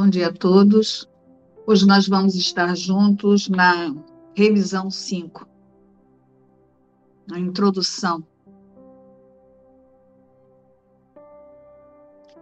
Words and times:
Bom 0.00 0.08
dia 0.08 0.28
a 0.28 0.32
todos. 0.32 1.06
Hoje 1.66 1.86
nós 1.86 2.08
vamos 2.08 2.34
estar 2.34 2.74
juntos 2.74 3.50
na 3.50 3.94
revisão 4.34 4.90
5, 4.90 5.46
na 7.28 7.38
introdução. 7.38 8.26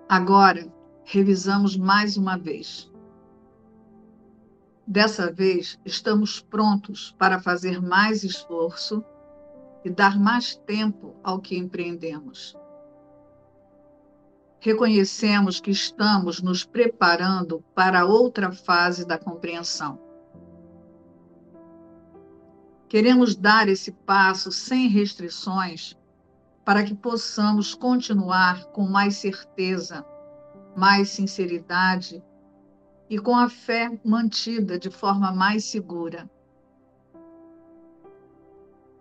Agora, 0.08 0.72
revisamos 1.02 1.76
mais 1.76 2.16
uma 2.16 2.38
vez. 2.38 2.88
Dessa 4.86 5.32
vez, 5.32 5.80
estamos 5.84 6.38
prontos 6.38 7.12
para 7.18 7.40
fazer 7.40 7.82
mais 7.82 8.22
esforço 8.22 9.04
e 9.84 9.90
dar 9.90 10.16
mais 10.16 10.54
tempo 10.54 11.16
ao 11.24 11.40
que 11.40 11.58
empreendemos. 11.58 12.56
Reconhecemos 14.60 15.60
que 15.60 15.70
estamos 15.70 16.42
nos 16.42 16.64
preparando 16.64 17.64
para 17.74 18.04
outra 18.04 18.50
fase 18.50 19.06
da 19.06 19.16
compreensão. 19.16 20.00
Queremos 22.88 23.36
dar 23.36 23.68
esse 23.68 23.92
passo 23.92 24.50
sem 24.50 24.88
restrições 24.88 25.96
para 26.64 26.82
que 26.82 26.94
possamos 26.94 27.74
continuar 27.74 28.64
com 28.72 28.86
mais 28.86 29.16
certeza, 29.16 30.04
mais 30.76 31.08
sinceridade 31.10 32.22
e 33.08 33.18
com 33.18 33.36
a 33.36 33.48
fé 33.48 33.98
mantida 34.04 34.78
de 34.78 34.90
forma 34.90 35.30
mais 35.32 35.64
segura. 35.64 36.28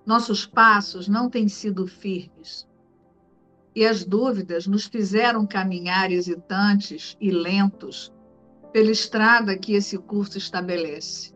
Nossos 0.05 0.45
passos 0.45 1.07
não 1.07 1.29
têm 1.29 1.49
sido 1.49 1.87
firmes. 1.87 2.67
E 3.77 3.85
as 3.85 4.03
dúvidas 4.03 4.65
nos 4.65 4.87
fizeram 4.87 5.45
caminhar 5.45 6.11
hesitantes 6.11 7.15
e 7.21 7.29
lentos 7.29 8.11
pela 8.73 8.89
estrada 8.89 9.55
que 9.55 9.73
esse 9.73 9.99
curso 9.99 10.39
estabelece. 10.39 11.31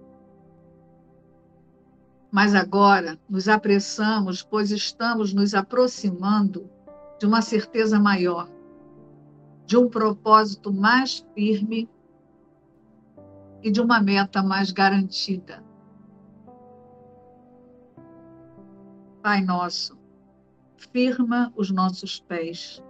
Mas 2.32 2.56
agora 2.56 3.20
nos 3.30 3.48
apressamos, 3.48 4.42
pois 4.42 4.72
estamos 4.72 5.36
nos 5.36 5.54
aproximando 5.54 6.68
de 7.20 7.28
uma 7.28 7.44
certeza 7.44 8.00
maior, 8.00 8.50
de 9.68 9.78
um 9.78 9.88
propósito 9.88 10.74
mais 10.74 11.24
firme 11.36 11.88
e 13.62 13.70
de 13.70 13.80
uma 13.80 14.02
meta 14.02 14.42
mais 14.42 14.72
garantida. 14.72 15.64
Pai 19.22 19.42
nosso, 19.42 19.96
firma 20.82 21.52
os 21.56 21.70
nossos 21.70 22.20
pés. 22.20 22.84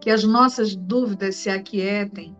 Que 0.00 0.10
as 0.10 0.24
nossas 0.24 0.74
dúvidas 0.74 1.36
se 1.36 1.50
aquietem 1.50 2.36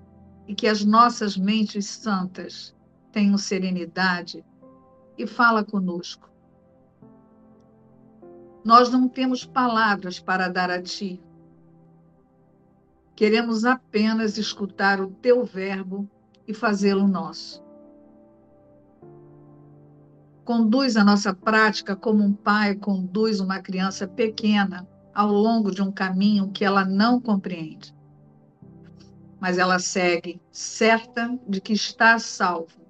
e 0.47 0.55
que 0.55 0.67
as 0.67 0.85
nossas 0.85 1.37
mentes 1.37 1.87
santas 1.87 2.75
tenham 3.13 3.39
serenidade 3.39 4.45
e 5.17 5.27
fala 5.27 5.65
conosco. 5.65 6.31
Nós 8.65 8.91
não 8.91 9.09
temos 9.09 9.45
palavras 9.45 10.19
para 10.19 10.49
dar 10.49 10.71
a 10.71 10.83
ti. 10.83 11.23
Queremos 13.15 13.65
apenas 13.65 14.37
escutar 14.37 15.01
o 15.01 15.11
teu 15.11 15.45
verbo 15.45 16.09
e 16.47 16.53
fazê-lo 16.53 17.09
nosso 17.09 17.66
conduz 20.47 20.97
a 20.97 21.03
nossa 21.03 21.35
prática 21.35 21.97
como 21.97 22.23
um 22.23 22.33
pai 22.33 22.77
conduz 22.77 23.41
uma 23.41 23.61
criança 23.61 24.07
pequena 24.07 24.89
ao 25.13 25.33
longo 25.33 25.73
de 25.73 25.83
um 25.83 25.91
caminho 25.91 26.53
que 26.53 26.65
ela 26.65 26.85
não 26.85 27.21
compreende. 27.21 27.93
Mas 29.41 29.59
ela 29.59 29.81
segue 29.81 30.41
certa 30.53 31.37
de 31.49 31.61
que 31.61 31.73
está 31.73 32.17
salvo, 32.21 32.81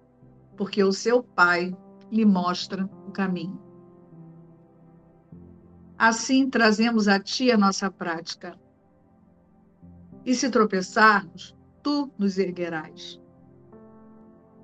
porque 0.55 0.84
o 0.84 0.93
seu 0.93 1.22
pai 1.22 1.75
lhe 2.12 2.27
mostra 2.27 2.84
o 3.09 3.11
caminho. 3.11 3.59
Assim 5.97 6.50
trazemos 6.50 7.09
a 7.09 7.19
ti 7.19 7.50
a 7.50 7.56
nossa 7.56 7.91
prática. 7.91 8.55
E 10.27 10.34
se 10.34 10.50
tropeçarmos, 10.50 11.56
tu 11.83 12.12
nos 12.19 12.37
erguerás. 12.37 13.19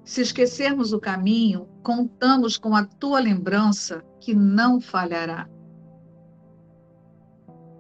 Se 0.05 0.21
esquecermos 0.21 0.93
o 0.93 0.99
caminho, 0.99 1.69
contamos 1.83 2.57
com 2.57 2.75
a 2.75 2.85
tua 2.85 3.21
lembrança 3.21 4.05
que 4.21 4.35
não 4.35 4.81
falhará. 4.81 5.49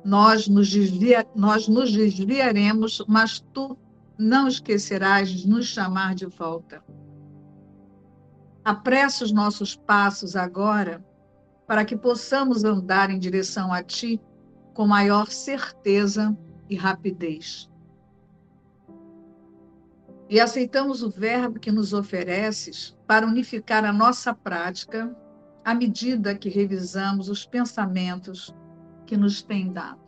Nós 0.05 0.47
nos, 0.49 0.69
desvia, 0.71 1.27
nós 1.35 1.69
nos 1.69 1.93
desviaremos, 1.93 3.05
mas 3.09 3.41
tu 3.53 3.77
não 4.19 4.47
esquecerás 4.47 5.31
de 5.31 5.49
nos 5.49 5.67
chamar 5.67 6.15
de 6.15 6.27
volta. 6.27 6.83
Apressa 8.65 9.25
os 9.25 9.33
nossos 9.33 9.75
passos 9.75 10.37
agora, 10.37 11.05
para 11.67 11.85
que 11.85 11.97
possamos 11.97 12.63
andar 12.63 13.11
em 13.11 13.19
direção 13.19 13.73
a 13.73 13.83
ti 13.83 14.21
com 14.75 14.87
maior 14.87 15.29
certeza 15.29 16.37
e 16.69 16.77
rapidez 16.77 17.72
e 20.33 20.41
aceitamos 20.41 21.03
o 21.03 21.11
verbo 21.11 21.61
que 21.61 21.71
nos 21.71 21.93
ofereces 21.93 22.97
para 23.07 23.27
unificar 23.27 23.85
a 23.85 23.93
nossa 23.93 24.33
prática 24.33 25.15
à 25.63 25.75
medida 25.75 26.35
que 26.35 26.49
revisamos 26.49 27.29
os 27.29 27.45
pensamentos 27.45 28.55
que 29.05 29.15
nos 29.15 29.43
têm 29.43 29.71
dado. 29.71 30.01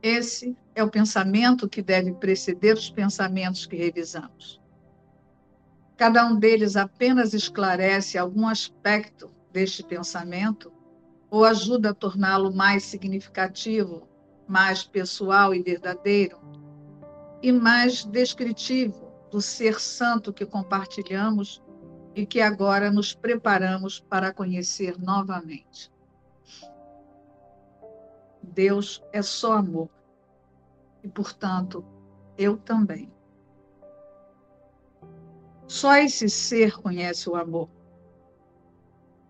Esse 0.00 0.56
é 0.72 0.84
o 0.84 0.88
pensamento 0.88 1.68
que 1.68 1.82
deve 1.82 2.12
preceder 2.12 2.76
os 2.76 2.88
pensamentos 2.88 3.66
que 3.66 3.74
revisamos. 3.74 4.62
Cada 5.96 6.24
um 6.28 6.38
deles 6.38 6.76
apenas 6.76 7.34
esclarece 7.34 8.16
algum 8.16 8.46
aspecto 8.46 9.32
deste 9.52 9.82
pensamento 9.82 10.72
ou 11.28 11.44
ajuda 11.44 11.90
a 11.90 11.94
torná-lo 11.94 12.54
mais 12.54 12.84
significativo, 12.84 14.08
mais 14.46 14.84
pessoal 14.84 15.52
e 15.52 15.60
verdadeiro, 15.60 16.38
e 17.42 17.52
mais 17.52 18.04
descritivo 18.04 19.12
do 19.30 19.40
ser 19.40 19.80
santo 19.80 20.32
que 20.32 20.46
compartilhamos 20.46 21.62
e 22.14 22.24
que 22.24 22.40
agora 22.40 22.90
nos 22.90 23.14
preparamos 23.14 24.00
para 24.00 24.32
conhecer 24.32 24.98
novamente. 24.98 25.92
Deus 28.42 29.02
é 29.12 29.20
só 29.20 29.54
amor 29.54 29.90
e, 31.02 31.08
portanto, 31.08 31.84
eu 32.38 32.56
também. 32.56 33.12
Só 35.66 35.96
esse 35.96 36.30
ser 36.30 36.78
conhece 36.80 37.28
o 37.28 37.36
amor. 37.36 37.68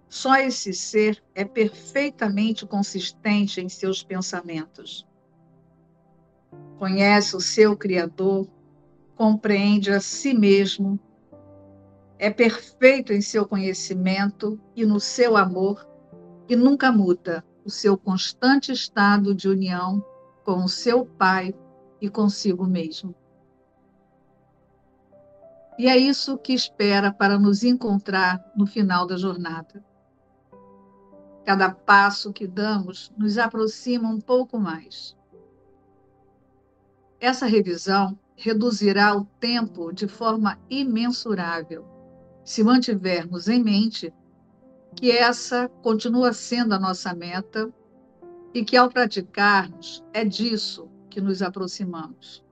Só 0.08 0.36
esse 0.36 0.72
ser 0.72 1.22
é 1.34 1.44
perfeitamente 1.44 2.64
consistente 2.66 3.60
em 3.60 3.68
seus 3.68 4.02
pensamentos 4.02 5.05
conhece 6.78 7.36
o 7.36 7.40
seu 7.40 7.76
Criador, 7.76 8.46
compreende 9.14 9.90
a 9.90 10.00
si 10.00 10.34
mesmo, 10.34 10.98
é 12.18 12.30
perfeito 12.30 13.12
em 13.12 13.20
seu 13.20 13.46
conhecimento 13.46 14.60
e 14.74 14.84
no 14.86 15.00
seu 15.00 15.36
amor, 15.36 15.86
e 16.48 16.56
nunca 16.56 16.92
muda 16.92 17.44
o 17.64 17.70
seu 17.70 17.98
constante 17.98 18.72
estado 18.72 19.34
de 19.34 19.48
união 19.48 20.04
com 20.44 20.64
o 20.64 20.68
seu 20.68 21.04
Pai 21.04 21.54
e 22.00 22.08
consigo 22.08 22.64
mesmo. 22.64 23.14
E 25.78 25.88
é 25.88 25.96
isso 25.96 26.38
que 26.38 26.54
espera 26.54 27.12
para 27.12 27.38
nos 27.38 27.62
encontrar 27.62 28.42
no 28.56 28.66
final 28.66 29.06
da 29.06 29.16
jornada. 29.16 29.84
Cada 31.44 31.70
passo 31.70 32.32
que 32.32 32.46
damos 32.46 33.12
nos 33.16 33.36
aproxima 33.36 34.08
um 34.08 34.20
pouco 34.20 34.58
mais 34.58 35.16
essa 37.26 37.44
revisão 37.44 38.16
reduzirá 38.36 39.16
o 39.16 39.24
tempo 39.40 39.92
de 39.92 40.06
forma 40.06 40.58
imensurável, 40.70 41.84
se 42.44 42.62
mantivermos 42.62 43.48
em 43.48 43.60
mente 43.60 44.14
que 44.94 45.10
essa 45.10 45.68
continua 45.82 46.32
sendo 46.32 46.72
a 46.72 46.78
nossa 46.78 47.12
meta 47.12 47.68
e 48.54 48.64
que, 48.64 48.76
ao 48.76 48.88
praticarmos, 48.88 50.04
é 50.12 50.24
disso 50.24 50.88
que 51.10 51.20
nos 51.20 51.42
aproximamos. 51.42 52.44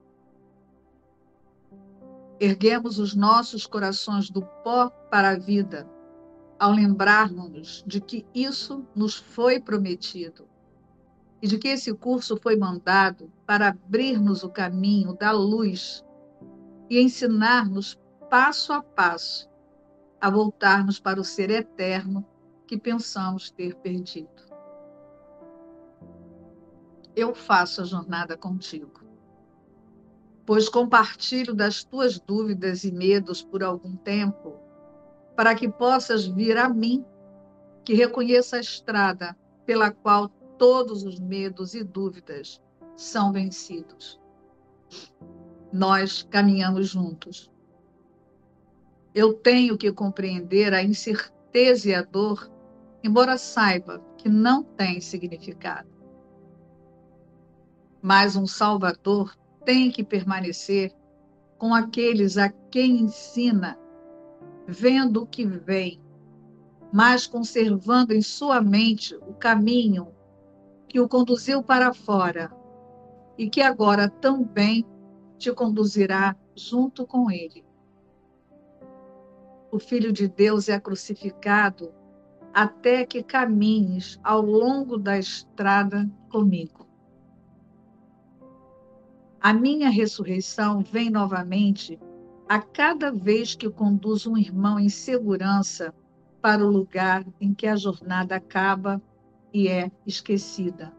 Erguemos 2.37 2.99
os 2.99 3.15
nossos 3.15 3.65
corações 3.65 4.29
do 4.29 4.41
pó 4.61 4.89
para 5.09 5.29
a 5.29 5.39
vida, 5.39 5.89
ao 6.59 6.71
lembrarmos 6.71 7.81
de 7.87 8.01
que 8.01 8.25
isso 8.33 8.85
nos 8.93 9.15
foi 9.15 9.57
prometido 9.57 10.45
e 11.41 11.47
de 11.47 11.57
que 11.57 11.67
esse 11.69 11.93
curso 11.93 12.37
foi 12.41 12.55
mandado 12.55 13.31
para 13.45 13.69
abrir-nos 13.69 14.43
o 14.43 14.49
caminho 14.49 15.13
da 15.15 15.31
luz 15.31 16.03
e 16.89 16.99
ensinar-nos 16.99 17.99
passo 18.29 18.73
a 18.73 18.81
passo 18.81 19.49
a 20.19 20.29
voltarmos 20.29 20.99
para 20.99 21.19
o 21.19 21.23
ser 21.23 21.49
eterno 21.49 22.25
que 22.67 22.77
pensamos 22.77 23.51
ter 23.51 23.75
perdido. 23.75 24.29
Eu 27.15 27.33
faço 27.35 27.81
a 27.81 27.85
jornada 27.85 28.37
contigo. 28.37 29.03
pois 30.45 30.69
compartilho 30.69 31.55
das 31.55 31.83
tuas 31.83 32.19
dúvidas 32.19 32.83
e 32.83 32.91
medos 32.91 33.43
por 33.43 33.63
algum 33.63 33.95
tempo, 33.95 34.55
para 35.35 35.55
que 35.55 35.67
possas 35.67 36.25
vir 36.27 36.57
a 36.57 36.69
mim, 36.69 37.03
que 37.83 37.93
reconheça 37.93 38.57
a 38.57 38.59
estrada 38.59 39.35
pela 39.65 39.91
qual 39.91 40.29
todos 40.57 41.03
os 41.03 41.19
medos 41.19 41.73
e 41.73 41.83
dúvidas 41.83 42.61
são 42.95 43.31
vencidos. 43.31 44.19
Nós 45.71 46.23
caminhamos 46.23 46.87
juntos. 46.89 47.51
Eu 49.13 49.33
tenho 49.33 49.77
que 49.77 49.91
compreender 49.91 50.73
a 50.73 50.83
incerteza 50.83 51.89
e 51.89 51.95
a 51.95 52.01
dor, 52.01 52.51
embora 53.03 53.37
saiba 53.37 54.01
que 54.17 54.29
não 54.29 54.63
tem 54.63 54.99
significado. 54.99 55.89
Mas 58.01 58.35
um 58.35 58.45
Salvador 58.45 59.35
tem 59.63 59.89
que 59.89 60.03
permanecer 60.03 60.93
com 61.57 61.73
aqueles 61.73 62.37
a 62.37 62.49
quem 62.49 63.01
ensina, 63.01 63.79
vendo 64.67 65.23
o 65.23 65.27
que 65.27 65.45
vem, 65.45 65.99
mas 66.91 67.25
conservando 67.25 68.13
em 68.13 68.21
sua 68.21 68.61
mente 68.61 69.15
o 69.15 69.33
caminho 69.33 70.13
que 70.95 70.99
o 71.01 71.09
conduziu 71.09 71.61
para 71.61 71.93
fora 71.93 72.49
e 73.37 73.49
que 73.49 73.61
agora 73.61 74.07
também 74.07 74.85
te 75.37 75.51
conduzirá 75.51 76.37
junto 76.55 77.05
com 77.05 77.29
ele. 77.29 77.65
O 79.69 79.77
Filho 79.77 80.13
de 80.13 80.25
Deus 80.25 80.69
é 80.69 80.79
crucificado 80.79 81.93
até 82.53 83.05
que 83.05 83.21
caminhes 83.21 84.17
ao 84.23 84.41
longo 84.41 84.97
da 84.97 85.19
estrada 85.19 86.09
comigo. 86.29 86.87
A 89.41 89.51
minha 89.51 89.89
ressurreição 89.89 90.79
vem 90.79 91.09
novamente 91.09 91.99
a 92.47 92.61
cada 92.61 93.11
vez 93.11 93.53
que 93.53 93.69
conduzo 93.69 94.31
um 94.31 94.37
irmão 94.37 94.79
em 94.79 94.87
segurança 94.87 95.93
para 96.41 96.65
o 96.65 96.71
lugar 96.71 97.25
em 97.41 97.53
que 97.53 97.67
a 97.67 97.75
jornada 97.75 98.37
acaba 98.37 99.01
e 99.55 99.69
é 99.69 99.89
esquecida. 100.05 100.91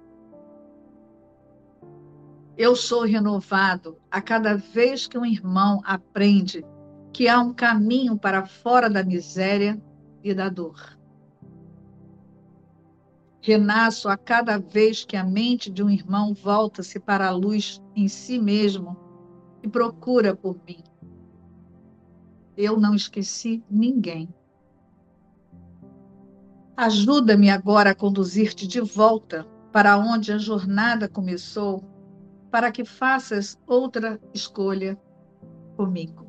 Eu 2.56 2.74
sou 2.74 3.02
renovado 3.02 3.98
a 4.10 4.22
cada 4.22 4.56
vez 4.56 5.06
que 5.06 5.18
um 5.18 5.26
irmão 5.26 5.82
aprende 5.84 6.64
que 7.12 7.28
há 7.28 7.38
um 7.38 7.52
caminho 7.52 8.16
para 8.16 8.46
fora 8.46 8.88
da 8.88 9.04
miséria 9.04 9.78
e 10.24 10.32
da 10.32 10.48
dor. 10.48 10.98
Renasço 13.42 14.08
a 14.08 14.16
cada 14.16 14.56
vez 14.58 15.04
que 15.04 15.18
a 15.18 15.22
mente 15.22 15.70
de 15.70 15.82
um 15.82 15.90
irmão 15.90 16.32
volta-se 16.32 16.98
para 16.98 17.26
a 17.26 17.32
luz 17.32 17.82
em 17.94 18.08
si 18.08 18.38
mesmo 18.38 18.96
e 19.62 19.68
procura 19.68 20.34
por 20.34 20.58
mim. 20.66 20.82
Eu 22.56 22.80
não 22.80 22.94
esqueci 22.94 23.62
ninguém. 23.70 24.34
Ajuda-me 26.76 27.48
agora 27.48 27.90
a 27.90 27.94
conduzir-te 27.94 28.66
de 28.66 28.82
volta 28.82 29.46
para 29.72 29.96
onde 29.96 30.30
a 30.30 30.36
jornada 30.36 31.08
começou, 31.08 31.82
para 32.50 32.70
que 32.70 32.84
faças 32.84 33.58
outra 33.66 34.20
escolha 34.34 34.98
comigo. 35.74 36.26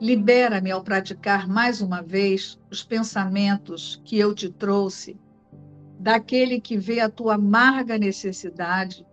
Libera-me 0.00 0.70
ao 0.70 0.84
praticar 0.84 1.48
mais 1.48 1.80
uma 1.80 2.00
vez 2.00 2.60
os 2.70 2.84
pensamentos 2.84 4.00
que 4.04 4.16
eu 4.16 4.32
te 4.32 4.48
trouxe, 4.48 5.18
daquele 5.98 6.60
que 6.60 6.76
vê 6.76 7.00
a 7.00 7.08
tua 7.08 7.34
amarga 7.34 7.98
necessidade 7.98 9.04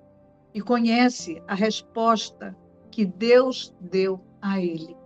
e 0.53 0.61
conhece 0.61 1.41
a 1.47 1.55
resposta 1.55 2.55
que 2.91 3.05
Deus 3.05 3.73
deu 3.81 4.23
a 4.39 4.61
ele. 4.61 5.02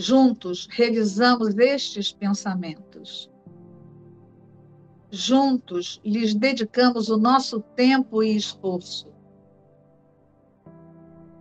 Juntos 0.00 0.66
revisamos 0.70 1.58
estes 1.58 2.10
pensamentos. 2.12 3.30
Juntos 5.10 6.00
lhes 6.04 6.34
dedicamos 6.34 7.08
o 7.10 7.18
nosso 7.18 7.60
tempo 7.76 8.22
e 8.22 8.34
esforço 8.34 9.10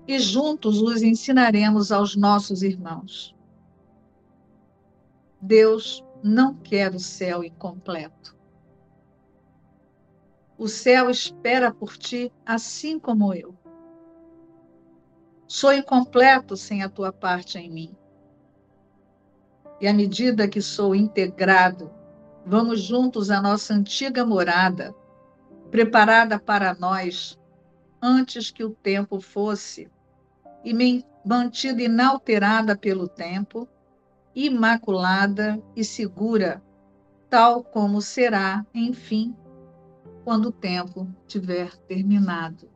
e 0.09 0.17
juntos 0.17 0.81
os 0.81 1.03
ensinaremos 1.03 1.91
aos 1.91 2.15
nossos 2.15 2.63
irmãos. 2.63 3.35
Deus 5.39 6.03
não 6.23 6.55
quer 6.55 6.95
o 6.95 6.99
céu 6.99 7.43
incompleto. 7.43 8.35
O 10.57 10.67
céu 10.67 11.11
espera 11.11 11.71
por 11.71 11.95
ti, 11.95 12.33
assim 12.43 12.97
como 12.99 13.35
eu. 13.35 13.55
Sou 15.47 15.71
incompleto 15.71 16.57
sem 16.57 16.81
a 16.81 16.89
tua 16.89 17.13
parte 17.13 17.59
em 17.59 17.69
mim. 17.69 17.98
E 19.81 19.87
à 19.87 19.93
medida 19.93 20.47
que 20.47 20.61
sou 20.61 20.93
integrado, 20.93 21.91
vamos 22.45 22.81
juntos 22.81 23.29
à 23.29 23.41
nossa 23.41 23.73
antiga 23.73 24.25
morada, 24.25 24.93
preparada 25.71 26.39
para 26.39 26.73
nós 26.73 27.39
antes 28.01 28.51
que 28.51 28.63
o 28.63 28.71
tempo 28.71 29.19
fosse 29.19 29.89
e 30.63 31.03
mantida 31.25 31.81
inalterada 31.81 32.77
pelo 32.77 33.07
tempo, 33.07 33.67
imaculada 34.35 35.61
e 35.75 35.83
segura, 35.83 36.61
tal 37.29 37.63
como 37.63 38.01
será, 38.01 38.65
enfim, 38.73 39.35
quando 40.23 40.47
o 40.47 40.51
tempo 40.51 41.07
tiver 41.27 41.75
terminado. 41.87 42.69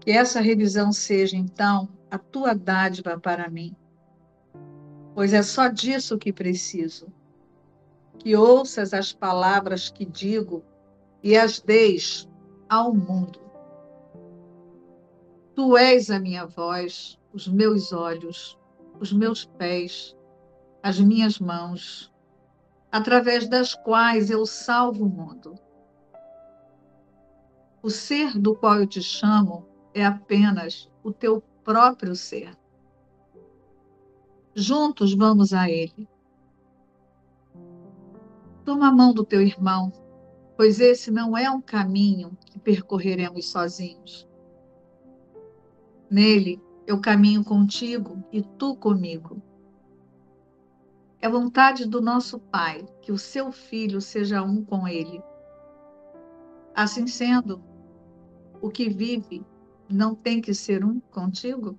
Que 0.00 0.10
essa 0.10 0.40
revisão 0.40 0.92
seja, 0.92 1.36
então, 1.36 1.88
a 2.10 2.18
tua 2.18 2.54
dádiva 2.54 3.18
para 3.18 3.48
mim, 3.48 3.74
pois 5.18 5.32
é 5.32 5.42
só 5.42 5.66
disso 5.66 6.16
que 6.16 6.32
preciso. 6.32 7.12
Que 8.20 8.36
ouças 8.36 8.94
as 8.94 9.12
palavras 9.12 9.90
que 9.90 10.04
digo 10.04 10.64
e 11.24 11.36
as 11.36 11.58
deis 11.58 12.28
ao 12.68 12.94
mundo. 12.94 13.40
Tu 15.56 15.76
és 15.76 16.08
a 16.08 16.20
minha 16.20 16.46
voz, 16.46 17.18
os 17.32 17.48
meus 17.48 17.92
olhos, 17.92 18.56
os 19.00 19.12
meus 19.12 19.44
pés, 19.44 20.16
as 20.84 21.00
minhas 21.00 21.40
mãos, 21.40 22.14
através 22.92 23.48
das 23.48 23.74
quais 23.74 24.30
eu 24.30 24.46
salvo 24.46 25.04
o 25.04 25.10
mundo. 25.10 25.58
O 27.82 27.90
ser 27.90 28.38
do 28.38 28.54
qual 28.54 28.78
eu 28.78 28.86
te 28.86 29.02
chamo 29.02 29.66
é 29.92 30.06
apenas 30.06 30.88
o 31.02 31.12
teu 31.12 31.42
próprio 31.64 32.14
ser. 32.14 32.56
Juntos 34.60 35.14
vamos 35.14 35.52
a 35.52 35.70
ele. 35.70 36.08
Toma 38.64 38.88
a 38.88 38.92
mão 38.92 39.14
do 39.14 39.24
teu 39.24 39.40
irmão, 39.40 39.92
pois 40.56 40.80
esse 40.80 41.12
não 41.12 41.38
é 41.38 41.48
um 41.48 41.60
caminho 41.60 42.36
que 42.44 42.58
percorreremos 42.58 43.50
sozinhos. 43.50 44.28
Nele 46.10 46.60
eu 46.88 47.00
caminho 47.00 47.44
contigo 47.44 48.20
e 48.32 48.42
tu 48.42 48.74
comigo. 48.74 49.40
É 51.20 51.28
vontade 51.28 51.86
do 51.86 52.00
nosso 52.00 52.40
Pai 52.40 52.84
que 53.00 53.12
o 53.12 53.18
seu 53.18 53.52
filho 53.52 54.00
seja 54.00 54.42
um 54.42 54.64
com 54.64 54.88
ele. 54.88 55.22
Assim 56.74 57.06
sendo, 57.06 57.62
o 58.60 58.68
que 58.70 58.88
vive 58.88 59.46
não 59.88 60.16
tem 60.16 60.40
que 60.40 60.52
ser 60.52 60.84
um 60.84 60.98
contigo? 60.98 61.78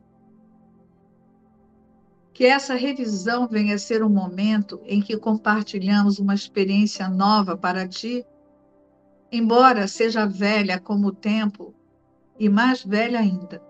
Que 2.39 2.46
essa 2.46 2.74
revisão 2.74 3.50
venha 3.50 3.75
a 3.75 3.77
ser 3.77 4.01
um 4.01 4.08
momento 4.08 4.79
em 4.86 5.01
que 5.01 5.17
compartilhamos 5.17 6.19
uma 6.19 6.34
experiência 6.34 7.10
nova 7.10 7.58
para 7.58 7.86
ti, 7.86 8.25
embora 9.29 9.89
seja 9.89 10.25
velha 10.25 10.79
como 10.79 11.08
o 11.08 11.13
tempo 11.13 11.75
e 12.39 12.48
mais 12.48 12.81
velha 12.81 13.19
ainda 13.19 13.62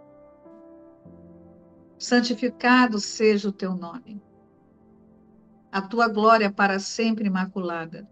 santificado 1.98 3.00
seja 3.00 3.50
o 3.50 3.52
teu 3.52 3.74
nome. 3.74 4.22
A 5.72 5.82
tua 5.82 6.08
glória 6.08 6.52
para 6.52 6.80
sempre 6.80 7.26
imaculada. 7.26 8.08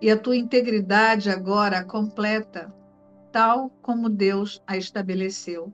E 0.00 0.10
a 0.10 0.18
tua 0.18 0.38
integridade 0.38 1.28
agora 1.28 1.84
completa, 1.84 2.74
tal 3.30 3.68
como 3.82 4.08
Deus 4.08 4.62
a 4.66 4.78
estabeleceu. 4.78 5.70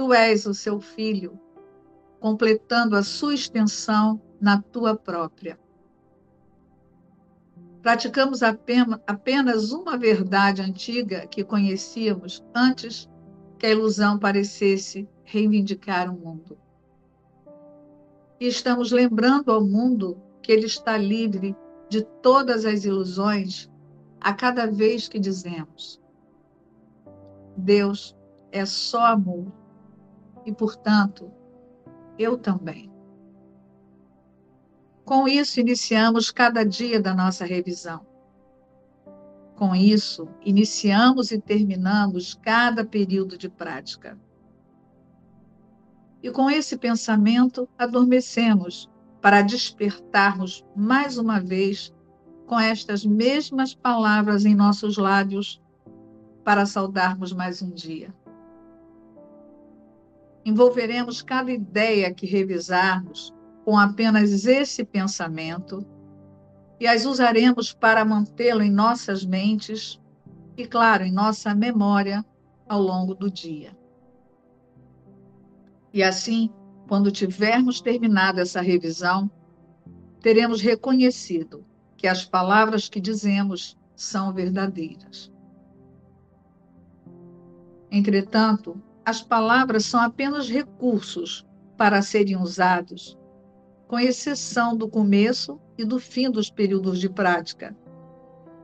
Tu 0.00 0.14
és 0.14 0.46
o 0.46 0.54
seu 0.54 0.80
filho, 0.80 1.38
completando 2.20 2.96
a 2.96 3.02
sua 3.02 3.34
extensão 3.34 4.18
na 4.40 4.58
tua 4.58 4.96
própria. 4.96 5.60
Praticamos 7.82 8.40
apenas 8.42 9.72
uma 9.72 9.98
verdade 9.98 10.62
antiga 10.62 11.26
que 11.26 11.44
conhecíamos 11.44 12.42
antes 12.54 13.10
que 13.58 13.66
a 13.66 13.70
ilusão 13.72 14.18
parecesse 14.18 15.06
reivindicar 15.22 16.10
o 16.10 16.18
mundo. 16.18 16.56
E 18.40 18.46
estamos 18.46 18.92
lembrando 18.92 19.52
ao 19.52 19.62
mundo 19.62 20.16
que 20.40 20.50
ele 20.50 20.64
está 20.64 20.96
livre 20.96 21.54
de 21.90 22.00
todas 22.22 22.64
as 22.64 22.86
ilusões 22.86 23.70
a 24.18 24.32
cada 24.32 24.66
vez 24.66 25.08
que 25.08 25.18
dizemos: 25.18 26.00
Deus 27.54 28.16
é 28.50 28.64
só 28.64 29.04
amor 29.04 29.59
e, 30.50 30.52
portanto, 30.52 31.30
eu 32.18 32.36
também. 32.36 32.90
Com 35.04 35.28
isso, 35.28 35.60
iniciamos 35.60 36.32
cada 36.32 36.64
dia 36.64 37.00
da 37.00 37.14
nossa 37.14 37.44
revisão. 37.44 38.04
Com 39.54 39.76
isso, 39.76 40.28
iniciamos 40.44 41.30
e 41.30 41.40
terminamos 41.40 42.34
cada 42.34 42.84
período 42.84 43.38
de 43.38 43.48
prática. 43.48 44.18
E 46.20 46.30
com 46.30 46.50
esse 46.50 46.76
pensamento, 46.76 47.68
adormecemos 47.78 48.90
para 49.20 49.42
despertarmos 49.42 50.64
mais 50.74 51.16
uma 51.16 51.40
vez 51.40 51.94
com 52.46 52.58
estas 52.58 53.04
mesmas 53.06 53.72
palavras 53.72 54.44
em 54.44 54.54
nossos 54.54 54.96
lábios 54.96 55.62
para 56.44 56.66
saudarmos 56.66 57.32
mais 57.32 57.62
um 57.62 57.70
dia. 57.70 58.12
Envolveremos 60.44 61.22
cada 61.22 61.50
ideia 61.50 62.12
que 62.12 62.26
revisarmos 62.26 63.34
com 63.64 63.78
apenas 63.78 64.46
esse 64.46 64.84
pensamento 64.84 65.86
e 66.78 66.86
as 66.86 67.04
usaremos 67.04 67.72
para 67.72 68.04
mantê-lo 68.04 68.62
em 68.62 68.70
nossas 68.70 69.24
mentes 69.24 70.00
e, 70.56 70.66
claro, 70.66 71.04
em 71.04 71.12
nossa 71.12 71.54
memória 71.54 72.24
ao 72.66 72.80
longo 72.80 73.14
do 73.14 73.30
dia. 73.30 73.76
E 75.92 76.02
assim, 76.02 76.50
quando 76.88 77.10
tivermos 77.10 77.80
terminado 77.80 78.40
essa 78.40 78.60
revisão, 78.60 79.30
teremos 80.20 80.60
reconhecido 80.60 81.64
que 81.96 82.06
as 82.06 82.24
palavras 82.24 82.88
que 82.88 83.00
dizemos 83.00 83.76
são 83.94 84.32
verdadeiras. 84.32 85.30
Entretanto, 87.90 88.80
as 89.04 89.22
palavras 89.22 89.84
são 89.84 90.00
apenas 90.00 90.48
recursos 90.48 91.46
para 91.76 92.02
serem 92.02 92.36
usados, 92.36 93.18
com 93.88 93.98
exceção 93.98 94.76
do 94.76 94.88
começo 94.88 95.60
e 95.76 95.84
do 95.84 95.98
fim 95.98 96.30
dos 96.30 96.50
períodos 96.50 97.00
de 97.00 97.08
prática, 97.08 97.76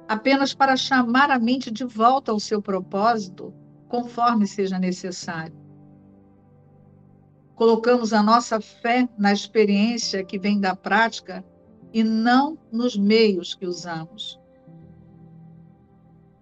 apenas 0.07 0.55
para 0.55 0.77
chamar 0.77 1.31
a 1.31 1.39
mente 1.39 1.71
de 1.71 1.85
volta 1.85 2.31
ao 2.31 2.39
seu 2.39 2.61
propósito, 2.63 3.53
conforme 3.89 4.47
seja 4.47 4.79
necessário. 4.79 5.57
Colocamos 7.55 8.13
a 8.13 8.23
nossa 8.23 8.61
fé 8.61 9.09
na 9.17 9.33
experiência 9.33 10.23
que 10.23 10.39
vem 10.39 10.61
da 10.61 10.77
prática 10.77 11.45
e 11.93 12.05
não 12.05 12.59
nos 12.71 12.97
meios 12.97 13.55
que 13.55 13.67
usamos. 13.67 14.39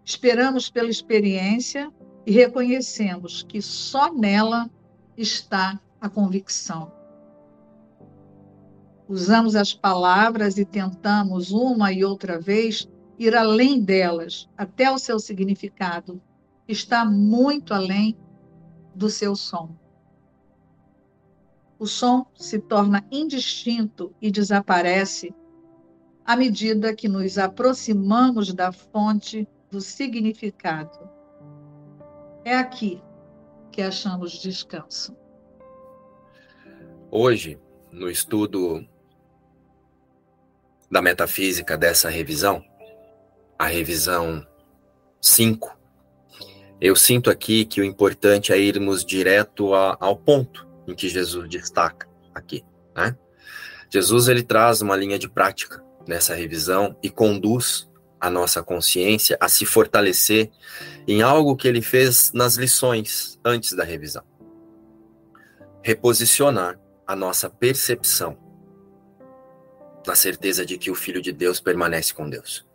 Esperamos 0.05 0.69
pela 0.69 0.91
experiência 0.91 1.91
e 2.27 2.33
reconhecemos 2.33 3.43
que 3.43 3.61
só 3.61 4.13
nela 4.13 4.71
está 5.17 5.81
a 6.01 6.09
convicção. 6.09 6.93
Usamos 9.09 9.55
as 9.55 9.75
palavras 9.75 10.57
e 10.57 10.65
tentamos 10.65 11.51
uma 11.51 11.93
e 11.93 12.05
outra 12.05 12.41
vez 12.41 12.89
ir 13.19 13.37
além 13.37 13.83
delas, 13.83 14.49
até 14.57 14.91
o 14.91 14.99
seu 14.99 15.19
significado. 15.19 16.21
Está 16.67 17.05
muito 17.05 17.75
além 17.75 18.17
do 18.95 19.11
seu 19.11 19.37
som 19.37 19.77
o 21.85 21.87
som 21.87 22.25
se 22.35 22.59
torna 22.59 23.05
indistinto 23.11 24.15
e 24.21 24.31
desaparece 24.31 25.35
à 26.25 26.35
medida 26.35 26.95
que 26.95 27.09
nos 27.09 27.37
aproximamos 27.37 28.55
da 28.55 28.73
fonte 28.73 29.47
do 29.71 29.83
significado. 29.83 30.99
É 32.45 32.55
aqui 32.55 33.03
que 33.73 33.81
achamos 33.81 34.33
descanso. 34.33 35.17
Hoje, 37.11 37.59
no 37.91 38.11
estudo 38.11 38.87
da 40.91 41.01
metafísica 41.01 41.79
dessa 41.79 42.11
revisão, 42.11 42.63
a 43.59 43.67
revisão 43.67 44.47
5, 45.21 45.75
eu 46.81 46.95
sinto 46.95 47.31
aqui 47.31 47.65
que 47.65 47.81
o 47.81 47.85
importante 47.85 48.53
é 48.53 48.59
irmos 48.59 49.05
direto 49.05 49.73
a, 49.75 49.97
ao 49.99 50.15
ponto 50.15 50.69
em 50.87 50.95
que 50.95 51.09
Jesus 51.09 51.49
destaca 51.49 52.07
aqui, 52.35 52.63
né? 52.95 53.17
Jesus 53.91 54.29
ele 54.29 54.43
traz 54.43 54.83
uma 54.83 54.97
linha 54.97 55.19
de 55.19 55.29
prática 55.31 55.83
nessa 56.07 56.35
revisão 56.35 56.95
e 57.03 57.09
conduz 57.09 57.89
a 58.25 58.31
nossa 58.31 58.63
consciência 58.63 59.37
a 59.39 59.51
se 59.51 59.67
fortalecer 59.67 60.51
em 61.07 61.21
algo 61.21 61.55
que 61.55 61.69
ele 61.69 61.83
fez 61.83 62.33
nas 62.33 62.55
lições 62.55 63.39
antes 63.45 63.75
da 63.75 63.85
revisão. 63.85 64.25
Reposicionar 65.83 66.81
a 67.07 67.15
nossa 67.15 67.51
percepção 67.51 68.39
na 70.07 70.15
certeza 70.15 70.65
de 70.65 70.79
que 70.79 70.91
o 70.91 70.95
Filho 70.95 71.21
de 71.21 71.33
Deus 71.33 71.61
permanece 71.61 72.15
com 72.15 72.31
Deus. 72.31 72.67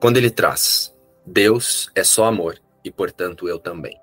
Quando 0.00 0.16
ele 0.16 0.30
traz 0.30 0.96
Deus 1.26 1.90
é 1.94 2.02
só 2.02 2.24
amor 2.24 2.58
e, 2.82 2.90
portanto, 2.90 3.46
eu 3.46 3.58
também. 3.58 4.00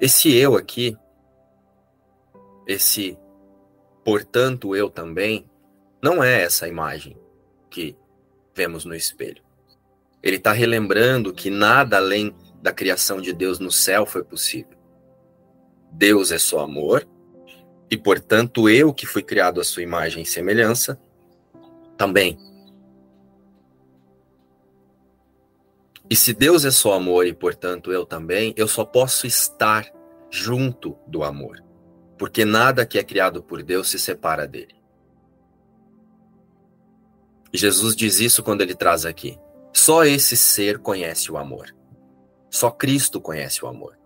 Esse 0.00 0.34
eu 0.36 0.56
aqui, 0.56 0.98
esse 2.66 3.16
portanto 4.04 4.74
eu 4.74 4.90
também, 4.90 5.48
não 6.02 6.22
é 6.22 6.42
essa 6.42 6.68
imagem 6.68 7.16
que 7.70 7.96
vemos 8.54 8.84
no 8.84 8.94
espelho. 8.94 9.42
Ele 10.22 10.36
está 10.36 10.52
relembrando 10.52 11.32
que 11.32 11.50
nada 11.50 11.96
além 11.96 12.34
da 12.60 12.72
criação 12.72 13.20
de 13.20 13.32
Deus 13.32 13.58
no 13.58 13.70
céu 13.70 14.04
foi 14.04 14.24
possível. 14.24 14.76
Deus 15.92 16.32
é 16.32 16.38
só 16.38 16.60
amor, 16.60 17.06
e 17.90 17.96
portanto 17.96 18.68
eu 18.68 18.92
que 18.92 19.06
fui 19.06 19.22
criado 19.22 19.60
à 19.60 19.64
sua 19.64 19.82
imagem 19.82 20.22
e 20.22 20.26
semelhança, 20.26 21.00
também. 21.96 22.38
E 26.10 26.16
se 26.16 26.32
Deus 26.32 26.64
é 26.64 26.70
só 26.70 26.94
amor 26.94 27.26
e, 27.26 27.34
portanto, 27.34 27.92
eu 27.92 28.06
também, 28.06 28.54
eu 28.56 28.66
só 28.66 28.82
posso 28.82 29.26
estar 29.26 29.86
junto 30.30 30.96
do 31.06 31.22
amor, 31.22 31.62
porque 32.16 32.46
nada 32.46 32.86
que 32.86 32.98
é 32.98 33.04
criado 33.04 33.42
por 33.42 33.62
Deus 33.62 33.90
se 33.90 33.98
separa 33.98 34.46
dele. 34.46 34.77
Jesus 37.52 37.96
diz 37.96 38.20
isso 38.20 38.42
quando 38.42 38.60
ele 38.60 38.74
traz 38.74 39.06
aqui. 39.06 39.38
Só 39.72 40.04
esse 40.04 40.36
ser 40.36 40.78
conhece 40.78 41.30
o 41.30 41.36
amor. 41.36 41.74
Só 42.50 42.70
Cristo 42.70 43.20
conhece 43.20 43.64
o 43.64 43.68
amor. 43.68 43.98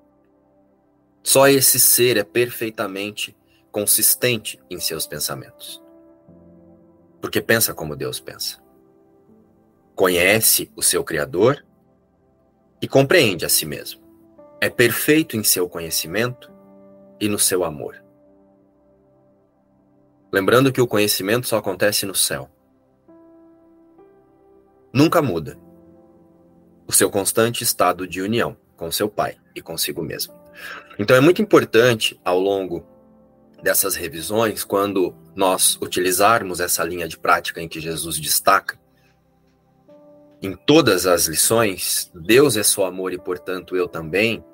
Só 1.22 1.48
esse 1.48 1.78
ser 1.78 2.16
é 2.16 2.24
perfeitamente 2.24 3.36
consistente 3.70 4.60
em 4.68 4.78
seus 4.78 5.06
pensamentos. 5.06 5.82
Porque 7.20 7.40
pensa 7.40 7.72
como 7.72 7.96
Deus 7.96 8.20
pensa. 8.20 8.60
Conhece 9.94 10.70
o 10.76 10.82
seu 10.82 11.04
Criador 11.04 11.64
e 12.80 12.88
compreende 12.88 13.44
a 13.44 13.48
si 13.48 13.64
mesmo. 13.64 14.02
É 14.60 14.68
perfeito 14.68 15.36
em 15.36 15.44
seu 15.44 15.68
conhecimento 15.68 16.52
e 17.20 17.28
no 17.28 17.38
seu 17.38 17.64
amor. 17.64 18.02
Lembrando 20.32 20.72
que 20.72 20.80
o 20.80 20.86
conhecimento 20.86 21.46
só 21.46 21.58
acontece 21.58 22.06
no 22.06 22.14
céu. 22.14 22.50
Nunca 24.92 25.22
muda. 25.22 25.58
O 26.86 26.92
seu 26.92 27.10
constante 27.10 27.64
estado 27.64 28.06
de 28.06 28.20
união 28.20 28.56
com 28.76 28.90
seu 28.90 29.08
Pai 29.08 29.36
e 29.54 29.62
consigo 29.62 30.02
mesmo. 30.02 30.34
Então 30.98 31.16
é 31.16 31.20
muito 31.20 31.40
importante 31.40 32.20
ao 32.24 32.38
longo 32.38 32.86
dessas 33.62 33.94
revisões, 33.94 34.64
quando 34.64 35.14
nós 35.34 35.78
utilizarmos 35.80 36.60
essa 36.60 36.82
linha 36.82 37.06
de 37.06 37.16
prática 37.16 37.62
em 37.62 37.68
que 37.68 37.80
Jesus 37.80 38.18
destaca, 38.18 38.78
em 40.42 40.56
todas 40.56 41.06
as 41.06 41.26
lições, 41.26 42.10
Deus 42.12 42.56
é 42.56 42.64
só 42.64 42.86
amor 42.86 43.12
e, 43.12 43.18
portanto, 43.18 43.76
eu 43.76 43.86
também, 43.86 44.44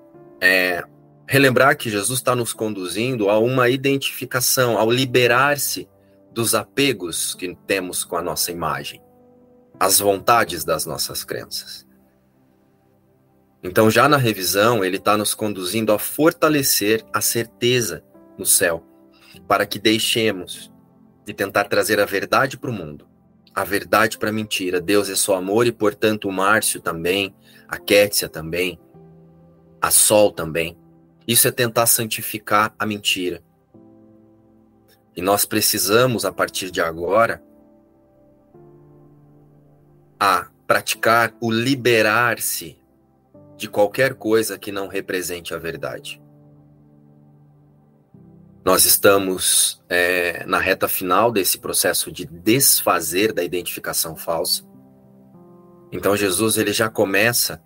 é 0.40 0.84
relembrar 1.26 1.76
que 1.78 1.88
Jesus 1.88 2.18
está 2.18 2.36
nos 2.36 2.52
conduzindo 2.52 3.30
a 3.30 3.38
uma 3.38 3.70
identificação, 3.70 4.76
ao 4.76 4.90
liberar-se 4.90 5.88
dos 6.32 6.54
apegos 6.54 7.34
que 7.34 7.56
temos 7.66 8.04
com 8.04 8.16
a 8.16 8.22
nossa 8.22 8.52
imagem, 8.52 9.00
as 9.78 9.98
vontades 9.98 10.64
das 10.64 10.84
nossas 10.84 11.24
crenças. 11.24 11.86
Então, 13.62 13.90
já 13.90 14.08
na 14.08 14.16
revisão, 14.16 14.84
ele 14.84 14.96
está 14.96 15.16
nos 15.16 15.34
conduzindo 15.34 15.92
a 15.92 15.98
fortalecer 15.98 17.04
a 17.12 17.20
certeza 17.20 18.04
no 18.36 18.46
céu, 18.46 18.84
para 19.46 19.66
que 19.66 19.78
deixemos 19.78 20.72
de 21.24 21.34
tentar 21.34 21.64
trazer 21.64 22.00
a 22.00 22.04
verdade 22.04 22.56
para 22.56 22.70
o 22.70 22.72
mundo 22.72 23.08
a 23.58 23.64
verdade 23.64 24.18
para 24.18 24.30
a 24.30 24.32
mentira. 24.32 24.80
Deus 24.80 25.08
é 25.08 25.16
só 25.16 25.34
amor 25.34 25.66
e, 25.66 25.72
portanto, 25.72 26.28
o 26.28 26.32
Márcio 26.32 26.80
também, 26.80 27.34
a 27.66 27.76
Kétia 27.76 28.28
também, 28.28 28.78
a 29.80 29.90
Sol 29.90 30.30
também. 30.30 30.78
Isso 31.26 31.48
é 31.48 31.50
tentar 31.50 31.86
santificar 31.86 32.72
a 32.78 32.86
mentira. 32.86 33.42
E 35.16 35.20
nós 35.20 35.44
precisamos, 35.44 36.24
a 36.24 36.32
partir 36.32 36.70
de 36.70 36.80
agora, 36.80 37.42
a 40.18 40.48
praticar 40.66 41.34
o 41.40 41.50
liberar-se 41.50 42.78
de 43.56 43.68
qualquer 43.68 44.14
coisa 44.14 44.58
que 44.58 44.70
não 44.70 44.86
represente 44.86 45.54
a 45.54 45.58
verdade. 45.58 46.20
Nós 48.64 48.84
estamos 48.84 49.82
é, 49.88 50.44
na 50.46 50.58
reta 50.58 50.86
final 50.86 51.32
desse 51.32 51.58
processo 51.58 52.12
de 52.12 52.26
desfazer 52.26 53.32
da 53.32 53.42
identificação 53.42 54.14
falsa. 54.14 54.62
Então 55.90 56.16
Jesus 56.16 56.58
ele 56.58 56.72
já 56.72 56.88
começa. 56.90 57.62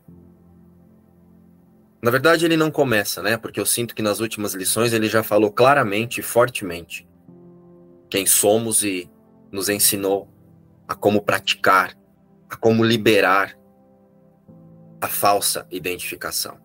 Na 2.00 2.10
verdade 2.10 2.44
ele 2.44 2.56
não 2.56 2.70
começa, 2.70 3.20
né? 3.20 3.36
Porque 3.36 3.58
eu 3.58 3.66
sinto 3.66 3.94
que 3.94 4.02
nas 4.02 4.20
últimas 4.20 4.54
lições 4.54 4.92
ele 4.92 5.08
já 5.08 5.22
falou 5.22 5.50
claramente 5.50 6.20
e 6.20 6.22
fortemente 6.22 7.08
quem 8.08 8.26
somos 8.26 8.84
e 8.84 9.10
nos 9.50 9.68
ensinou 9.68 10.28
a 10.86 10.94
como 10.94 11.22
praticar, 11.22 11.96
a 12.52 12.56
como 12.56 12.84
liberar 12.84 13.58
a 15.00 15.08
falsa 15.08 15.66
identificação. 15.70 16.60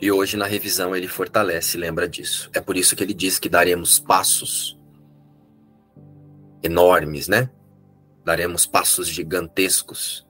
E 0.00 0.10
hoje, 0.10 0.34
na 0.38 0.46
revisão, 0.46 0.96
ele 0.96 1.06
fortalece 1.06 1.76
lembra 1.76 2.08
disso. 2.08 2.48
É 2.54 2.60
por 2.60 2.74
isso 2.74 2.96
que 2.96 3.04
ele 3.04 3.12
diz 3.12 3.38
que 3.38 3.50
daremos 3.50 3.98
passos 3.98 4.80
enormes, 6.62 7.28
né? 7.28 7.50
Daremos 8.24 8.64
passos 8.64 9.08
gigantescos. 9.08 10.26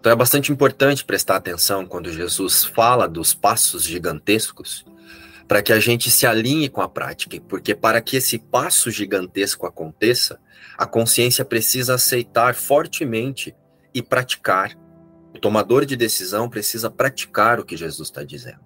Então 0.00 0.10
é 0.10 0.16
bastante 0.16 0.50
importante 0.50 1.04
prestar 1.04 1.36
atenção 1.36 1.86
quando 1.86 2.12
Jesus 2.12 2.64
fala 2.64 3.06
dos 3.06 3.34
passos 3.34 3.84
gigantescos, 3.84 4.84
para 5.50 5.62
que 5.62 5.72
a 5.72 5.80
gente 5.80 6.12
se 6.12 6.28
alinhe 6.28 6.68
com 6.68 6.80
a 6.80 6.88
prática, 6.88 7.36
porque 7.48 7.74
para 7.74 8.00
que 8.00 8.16
esse 8.16 8.38
passo 8.38 8.88
gigantesco 8.88 9.66
aconteça, 9.66 10.38
a 10.78 10.86
consciência 10.86 11.44
precisa 11.44 11.96
aceitar 11.96 12.54
fortemente 12.54 13.52
e 13.92 14.00
praticar. 14.00 14.78
O 15.34 15.40
tomador 15.40 15.84
de 15.84 15.96
decisão 15.96 16.48
precisa 16.48 16.88
praticar 16.88 17.58
o 17.58 17.64
que 17.64 17.76
Jesus 17.76 18.10
está 18.10 18.22
dizendo. 18.22 18.60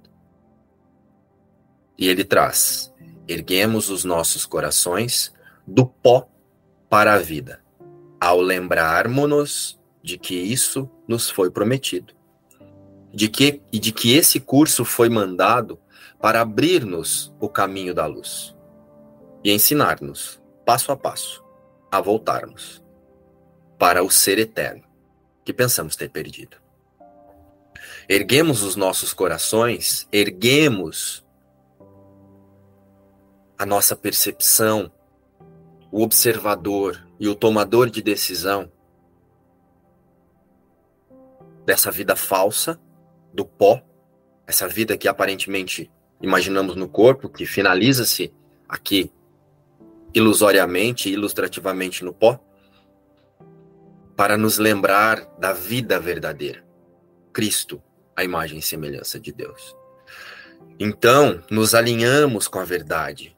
E 1.97 2.07
ele 2.07 2.23
traz: 2.23 2.93
erguemos 3.27 3.89
os 3.89 4.05
nossos 4.05 4.45
corações 4.45 5.33
do 5.67 5.87
pó 5.87 6.29
para 6.91 7.15
a 7.15 7.19
vida, 7.19 7.63
ao 8.21 8.43
lembrarmos-nos 8.43 9.81
de 10.03 10.19
que 10.19 10.35
isso 10.35 10.91
nos 11.09 11.31
foi 11.31 11.51
prometido, 11.51 12.13
de 13.11 13.31
que, 13.31 13.63
e 13.73 13.79
de 13.79 13.91
que 13.91 14.13
esse 14.13 14.39
curso 14.39 14.85
foi 14.85 15.09
mandado 15.09 15.79
para 16.25 16.41
abrir-nos 16.41 17.35
o 17.39 17.51
caminho 17.51 17.93
da 17.93 18.07
luz 18.07 18.57
e 19.45 19.53
ensinar-nos, 19.53 20.43
passo 20.65 20.91
a 20.91 20.97
passo, 20.97 21.45
a 21.93 22.01
voltarmos 22.01 22.83
para 23.79 24.03
o 24.03 24.09
ser 24.09 24.39
eterno 24.39 24.85
que 25.45 25.53
pensamos 25.53 25.97
ter 25.97 26.09
perdido. 26.09 26.57
Erguemos 28.09 28.63
os 28.63 28.75
nossos 28.75 29.13
corações, 29.13 30.09
erguemos 30.11 31.23
a 33.59 33.67
nossa 33.67 33.95
percepção, 33.95 34.91
o 35.93 36.03
observador 36.03 37.07
e 37.21 37.29
o 37.29 37.35
tomador 37.35 37.91
de 37.91 38.01
decisão 38.01 38.73
dessa 41.67 41.91
vida 41.91 42.17
falsa, 42.17 42.81
do 43.31 43.45
pó, 43.45 43.83
essa 44.47 44.67
vida 44.67 44.97
que 44.97 45.07
aparentemente 45.07 45.93
imaginamos 46.25 46.75
no 46.75 46.89
corpo, 46.89 47.29
que 47.29 47.45
finaliza-se 47.45 48.33
aqui 48.69 49.13
ilusoriamente, 50.15 51.11
ilustrativamente 51.11 52.03
no 52.05 52.13
pó, 52.13 52.41
para 54.17 54.39
nos 54.39 54.59
lembrar 54.59 55.27
da 55.39 55.53
vida 55.53 56.01
verdadeira. 56.01 56.65
Cristo, 57.33 57.83
a 58.17 58.25
imagem 58.25 58.59
e 58.59 58.63
semelhança 58.63 59.21
de 59.21 59.33
Deus. 59.33 59.77
Então, 60.79 61.43
nos 61.51 61.75
alinhamos 61.75 62.49
com 62.49 62.59
a 62.59 62.65
verdade. 62.65 63.37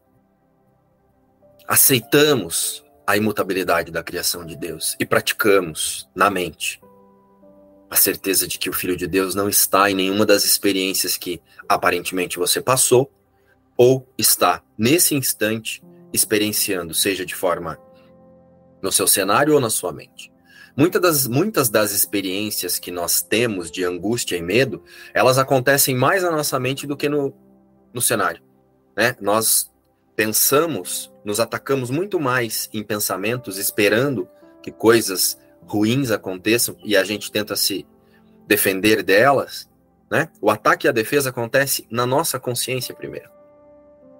Aceitamos 1.66 2.84
a 3.06 3.16
imutabilidade 3.16 3.90
da 3.90 4.02
criação 4.02 4.44
de 4.44 4.54
Deus 4.54 4.96
e 5.00 5.06
praticamos 5.06 6.08
na 6.14 6.30
mente 6.30 6.80
a 7.96 7.98
certeza 7.98 8.46
de 8.46 8.58
que 8.58 8.68
o 8.68 8.74
Filho 8.74 8.94
de 8.94 9.06
Deus 9.06 9.34
não 9.34 9.48
está 9.48 9.90
em 9.90 9.94
nenhuma 9.94 10.26
das 10.26 10.44
experiências 10.44 11.16
que 11.16 11.40
aparentemente 11.66 12.38
você 12.38 12.60
passou, 12.60 13.10
ou 13.74 14.06
está 14.18 14.62
nesse 14.76 15.14
instante 15.14 15.82
experienciando, 16.12 16.92
seja 16.92 17.24
de 17.24 17.34
forma 17.34 17.78
no 18.82 18.92
seu 18.92 19.08
cenário 19.08 19.54
ou 19.54 19.60
na 19.60 19.70
sua 19.70 19.94
mente. 19.94 20.30
Muitas 20.76 21.00
das, 21.00 21.26
muitas 21.26 21.70
das 21.70 21.92
experiências 21.92 22.78
que 22.78 22.90
nós 22.90 23.22
temos 23.22 23.70
de 23.70 23.82
angústia 23.82 24.36
e 24.36 24.42
medo, 24.42 24.82
elas 25.14 25.38
acontecem 25.38 25.96
mais 25.96 26.22
na 26.22 26.30
nossa 26.30 26.60
mente 26.60 26.86
do 26.86 26.98
que 26.98 27.08
no, 27.08 27.34
no 27.94 28.02
cenário. 28.02 28.42
Né? 28.94 29.16
Nós 29.22 29.72
pensamos, 30.14 31.10
nos 31.24 31.40
atacamos 31.40 31.90
muito 31.90 32.20
mais 32.20 32.68
em 32.74 32.82
pensamentos, 32.82 33.56
esperando 33.56 34.28
que 34.62 34.70
coisas 34.70 35.38
ruins 35.66 36.10
aconteçam 36.10 36.76
e 36.84 36.96
a 36.96 37.04
gente 37.04 37.30
tenta 37.30 37.56
se 37.56 37.86
defender 38.46 39.02
delas, 39.02 39.68
né? 40.10 40.30
O 40.40 40.50
ataque 40.50 40.86
e 40.86 40.88
a 40.88 40.92
defesa 40.92 41.30
acontece 41.30 41.86
na 41.90 42.06
nossa 42.06 42.38
consciência 42.38 42.94
primeiro. 42.94 43.28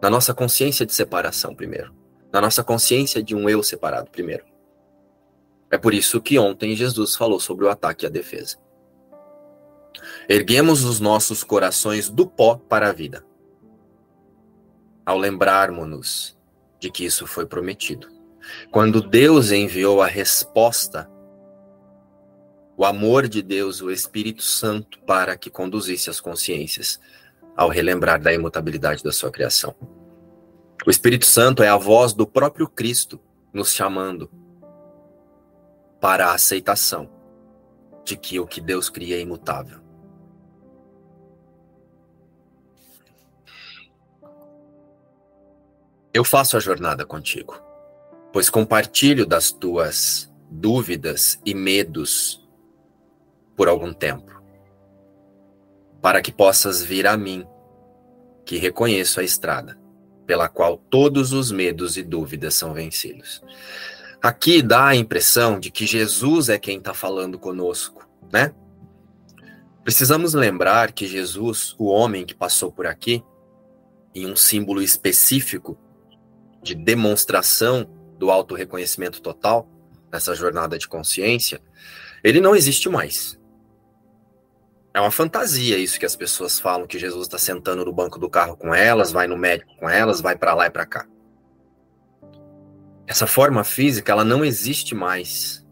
Na 0.02 0.10
nossa 0.10 0.34
consciência 0.34 0.84
de 0.84 0.92
separação 0.92 1.54
primeiro. 1.54 1.94
Na 2.32 2.40
nossa 2.40 2.62
consciência 2.62 3.22
de 3.22 3.34
um 3.34 3.48
eu 3.48 3.62
separado 3.62 4.10
primeiro. 4.10 4.44
É 5.70 5.78
por 5.78 5.94
isso 5.94 6.20
que 6.20 6.38
ontem 6.38 6.74
Jesus 6.74 7.16
falou 7.16 7.40
sobre 7.40 7.64
o 7.64 7.68
ataque 7.68 8.04
e 8.04 8.06
a 8.06 8.10
defesa. 8.10 8.56
Erguemos 10.28 10.84
os 10.84 11.00
nossos 11.00 11.42
corações 11.42 12.10
do 12.10 12.26
pó 12.26 12.56
para 12.56 12.88
a 12.88 12.92
vida. 12.92 13.24
Ao 15.04 15.16
lembrarmos-nos 15.16 16.36
de 16.78 16.90
que 16.90 17.04
isso 17.04 17.26
foi 17.26 17.46
prometido. 17.46 18.08
Quando 18.70 19.00
Deus 19.00 19.50
enviou 19.50 20.02
a 20.02 20.06
resposta 20.06 21.10
o 22.76 22.84
amor 22.84 23.26
de 23.26 23.40
Deus, 23.40 23.80
o 23.80 23.90
Espírito 23.90 24.42
Santo, 24.42 24.98
para 25.00 25.36
que 25.36 25.48
conduzisse 25.48 26.10
as 26.10 26.20
consciências 26.20 27.00
ao 27.56 27.70
relembrar 27.70 28.20
da 28.20 28.32
imutabilidade 28.32 29.02
da 29.02 29.12
sua 29.12 29.30
criação. 29.30 29.74
O 30.86 30.90
Espírito 30.90 31.24
Santo 31.24 31.62
é 31.62 31.68
a 31.68 31.76
voz 31.76 32.12
do 32.12 32.26
próprio 32.26 32.68
Cristo 32.68 33.18
nos 33.52 33.72
chamando 33.72 34.30
para 36.00 36.26
a 36.26 36.34
aceitação 36.34 37.10
de 38.04 38.16
que 38.16 38.38
o 38.38 38.46
que 38.46 38.60
Deus 38.60 38.90
cria 38.90 39.16
é 39.16 39.20
imutável. 39.20 39.80
Eu 46.12 46.24
faço 46.24 46.56
a 46.56 46.60
jornada 46.60 47.04
contigo, 47.04 47.60
pois 48.32 48.48
compartilho 48.48 49.26
das 49.26 49.50
tuas 49.50 50.32
dúvidas 50.50 51.40
e 51.44 51.54
medos 51.54 52.45
por 53.56 53.68
algum 53.68 53.92
tempo, 53.92 54.30
para 56.02 56.20
que 56.20 56.30
possas 56.30 56.82
vir 56.82 57.06
a 57.06 57.16
mim, 57.16 57.46
que 58.44 58.58
reconheço 58.58 59.18
a 59.18 59.24
estrada, 59.24 59.78
pela 60.26 60.48
qual 60.48 60.76
todos 60.76 61.32
os 61.32 61.50
medos 61.50 61.96
e 61.96 62.02
dúvidas 62.02 62.54
são 62.54 62.74
vencidos. 62.74 63.42
Aqui 64.22 64.62
dá 64.62 64.88
a 64.88 64.96
impressão 64.96 65.58
de 65.58 65.70
que 65.70 65.86
Jesus 65.86 66.48
é 66.48 66.58
quem 66.58 66.78
está 66.78 66.92
falando 66.92 67.38
conosco, 67.38 68.08
né? 68.32 68.54
Precisamos 69.84 70.34
lembrar 70.34 70.92
que 70.92 71.06
Jesus, 71.06 71.74
o 71.78 71.86
homem 71.86 72.26
que 72.26 72.34
passou 72.34 72.72
por 72.72 72.86
aqui, 72.86 73.22
em 74.14 74.26
um 74.26 74.34
símbolo 74.34 74.82
específico 74.82 75.78
de 76.62 76.74
demonstração 76.74 77.88
do 78.18 78.30
auto-reconhecimento 78.30 79.20
total, 79.22 79.68
nessa 80.10 80.34
jornada 80.34 80.78
de 80.78 80.88
consciência, 80.88 81.60
ele 82.24 82.40
não 82.40 82.56
existe 82.56 82.88
mais. 82.88 83.38
É 84.96 85.00
uma 85.00 85.10
fantasia 85.10 85.76
isso 85.76 86.00
que 86.00 86.06
as 86.06 86.16
pessoas 86.16 86.58
falam 86.58 86.86
que 86.86 86.98
Jesus 86.98 87.26
está 87.26 87.36
sentando 87.36 87.84
no 87.84 87.92
banco 87.92 88.18
do 88.18 88.30
carro 88.30 88.56
com 88.56 88.74
elas, 88.74 89.12
vai 89.12 89.26
no 89.26 89.36
médico 89.36 89.76
com 89.76 89.90
elas, 89.90 90.22
vai 90.22 90.38
para 90.38 90.54
lá 90.54 90.68
e 90.68 90.70
para 90.70 90.86
cá. 90.86 91.06
Essa 93.06 93.26
forma 93.26 93.62
física, 93.62 94.10
ela 94.10 94.24
não 94.24 94.42
existe 94.42 94.94
mais. 94.94 95.62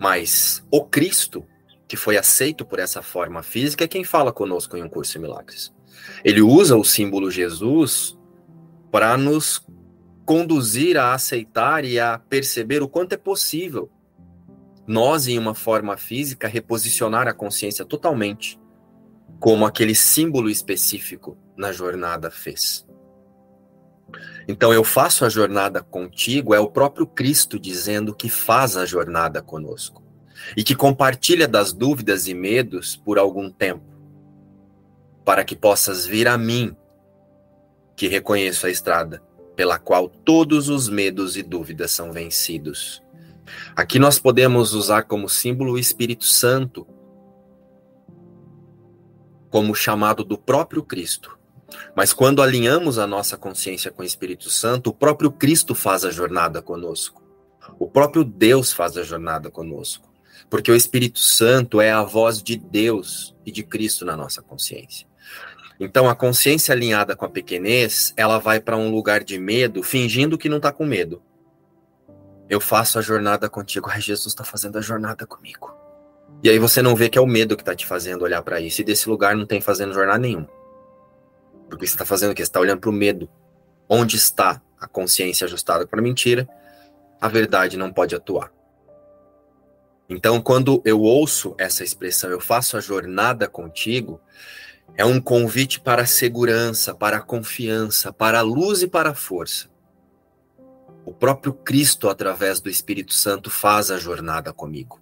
Mas 0.00 0.66
o 0.68 0.84
Cristo, 0.84 1.46
que 1.86 1.96
foi 1.96 2.16
aceito 2.16 2.66
por 2.66 2.80
essa 2.80 3.02
forma 3.02 3.40
física, 3.40 3.84
é 3.84 3.88
quem 3.88 4.02
fala 4.02 4.32
conosco 4.32 4.76
em 4.76 4.82
um 4.82 4.88
curso 4.88 5.12
de 5.12 5.20
milagres. 5.20 5.72
Ele 6.24 6.42
usa 6.42 6.76
o 6.76 6.82
símbolo 6.82 7.30
Jesus 7.30 8.18
para 8.90 9.16
nos 9.16 9.64
conduzir 10.26 10.98
a 10.98 11.14
aceitar 11.14 11.84
e 11.84 12.00
a 12.00 12.18
perceber 12.18 12.82
o 12.82 12.88
quanto 12.88 13.12
é 13.12 13.16
possível 13.16 13.88
nós, 14.86 15.28
em 15.28 15.38
uma 15.38 15.54
forma 15.54 15.96
física, 15.96 16.48
reposicionar 16.48 17.28
a 17.28 17.34
consciência 17.34 17.84
totalmente, 17.84 18.58
como 19.38 19.64
aquele 19.64 19.94
símbolo 19.94 20.50
específico 20.50 21.36
na 21.56 21.72
jornada 21.72 22.30
fez. 22.30 22.86
Então 24.46 24.72
eu 24.72 24.84
faço 24.84 25.24
a 25.24 25.28
jornada 25.28 25.82
contigo, 25.82 26.54
é 26.54 26.60
o 26.60 26.70
próprio 26.70 27.06
Cristo 27.06 27.58
dizendo 27.58 28.14
que 28.14 28.28
faz 28.28 28.76
a 28.76 28.84
jornada 28.84 29.40
conosco 29.40 30.02
e 30.56 30.64
que 30.64 30.74
compartilha 30.74 31.46
das 31.46 31.72
dúvidas 31.72 32.26
e 32.26 32.34
medos 32.34 32.96
por 32.96 33.18
algum 33.18 33.50
tempo, 33.50 33.84
para 35.24 35.44
que 35.44 35.54
possas 35.54 36.04
vir 36.04 36.26
a 36.26 36.36
mim, 36.36 36.76
que 37.96 38.08
reconheço 38.08 38.66
a 38.66 38.70
estrada 38.70 39.22
pela 39.54 39.78
qual 39.78 40.08
todos 40.08 40.68
os 40.68 40.88
medos 40.88 41.36
e 41.36 41.42
dúvidas 41.42 41.92
são 41.92 42.10
vencidos. 42.10 43.02
Aqui 43.74 43.98
nós 43.98 44.18
podemos 44.18 44.74
usar 44.74 45.04
como 45.04 45.28
símbolo 45.28 45.72
o 45.72 45.78
Espírito 45.78 46.24
Santo, 46.24 46.86
como 49.50 49.74
chamado 49.74 50.24
do 50.24 50.38
próprio 50.38 50.82
Cristo. 50.82 51.38
Mas 51.94 52.12
quando 52.12 52.42
alinhamos 52.42 52.98
a 52.98 53.06
nossa 53.06 53.36
consciência 53.36 53.90
com 53.90 54.02
o 54.02 54.06
Espírito 54.06 54.50
Santo, 54.50 54.90
o 54.90 54.94
próprio 54.94 55.30
Cristo 55.30 55.74
faz 55.74 56.04
a 56.04 56.10
jornada 56.10 56.60
conosco. 56.60 57.22
O 57.78 57.88
próprio 57.88 58.24
Deus 58.24 58.72
faz 58.72 58.96
a 58.96 59.02
jornada 59.02 59.50
conosco. 59.50 60.10
Porque 60.50 60.70
o 60.70 60.76
Espírito 60.76 61.18
Santo 61.18 61.80
é 61.80 61.90
a 61.90 62.02
voz 62.02 62.42
de 62.42 62.56
Deus 62.56 63.34
e 63.44 63.50
de 63.50 63.62
Cristo 63.62 64.04
na 64.04 64.16
nossa 64.16 64.42
consciência. 64.42 65.06
Então, 65.80 66.08
a 66.08 66.14
consciência 66.14 66.72
alinhada 66.72 67.16
com 67.16 67.24
a 67.24 67.28
pequenez, 67.28 68.12
ela 68.16 68.38
vai 68.38 68.60
para 68.60 68.76
um 68.76 68.90
lugar 68.90 69.24
de 69.24 69.38
medo, 69.38 69.82
fingindo 69.82 70.38
que 70.38 70.48
não 70.48 70.58
está 70.58 70.70
com 70.70 70.84
medo. 70.84 71.22
Eu 72.48 72.60
faço 72.60 72.98
a 72.98 73.02
jornada 73.02 73.48
contigo. 73.48 73.88
Ai, 73.90 74.00
Jesus 74.00 74.28
está 74.28 74.44
fazendo 74.44 74.78
a 74.78 74.80
jornada 74.80 75.26
comigo. 75.26 75.74
E 76.42 76.50
aí 76.50 76.58
você 76.58 76.82
não 76.82 76.96
vê 76.96 77.08
que 77.08 77.18
é 77.18 77.20
o 77.20 77.26
medo 77.26 77.56
que 77.56 77.62
está 77.62 77.74
te 77.74 77.86
fazendo 77.86 78.22
olhar 78.22 78.42
para 78.42 78.60
isso. 78.60 78.80
E 78.80 78.84
desse 78.84 79.08
lugar 79.08 79.36
não 79.36 79.46
tem 79.46 79.60
fazendo 79.60 79.94
jornada 79.94 80.18
nenhuma. 80.18 80.48
Porque 81.68 81.86
você 81.86 81.94
está 81.94 82.04
fazendo 82.04 82.32
o 82.32 82.34
quê? 82.34 82.42
Você 82.42 82.48
está 82.48 82.60
olhando 82.60 82.80
para 82.80 82.90
o 82.90 82.92
medo. 82.92 83.28
Onde 83.88 84.16
está 84.16 84.60
a 84.80 84.86
consciência 84.86 85.44
ajustada 85.44 85.86
para 85.86 86.02
mentira, 86.02 86.48
a 87.20 87.28
verdade 87.28 87.76
não 87.76 87.92
pode 87.92 88.14
atuar. 88.14 88.52
Então, 90.08 90.40
quando 90.42 90.82
eu 90.84 91.00
ouço 91.00 91.54
essa 91.56 91.84
expressão, 91.84 92.30
eu 92.30 92.40
faço 92.40 92.76
a 92.76 92.80
jornada 92.80 93.48
contigo, 93.48 94.20
é 94.96 95.04
um 95.04 95.20
convite 95.20 95.80
para 95.80 96.02
a 96.02 96.06
segurança, 96.06 96.94
para 96.94 97.18
a 97.18 97.22
confiança, 97.22 98.12
para 98.12 98.40
a 98.40 98.42
luz 98.42 98.82
e 98.82 98.88
para 98.88 99.10
a 99.10 99.14
força. 99.14 99.70
O 101.04 101.12
próprio 101.12 101.52
Cristo, 101.52 102.08
através 102.08 102.60
do 102.60 102.70
Espírito 102.70 103.12
Santo, 103.12 103.50
faz 103.50 103.90
a 103.90 103.98
jornada 103.98 104.52
comigo. 104.52 105.00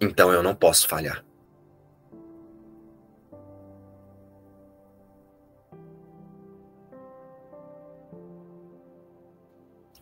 Então 0.00 0.32
eu 0.32 0.42
não 0.42 0.54
posso 0.54 0.88
falhar. 0.88 1.24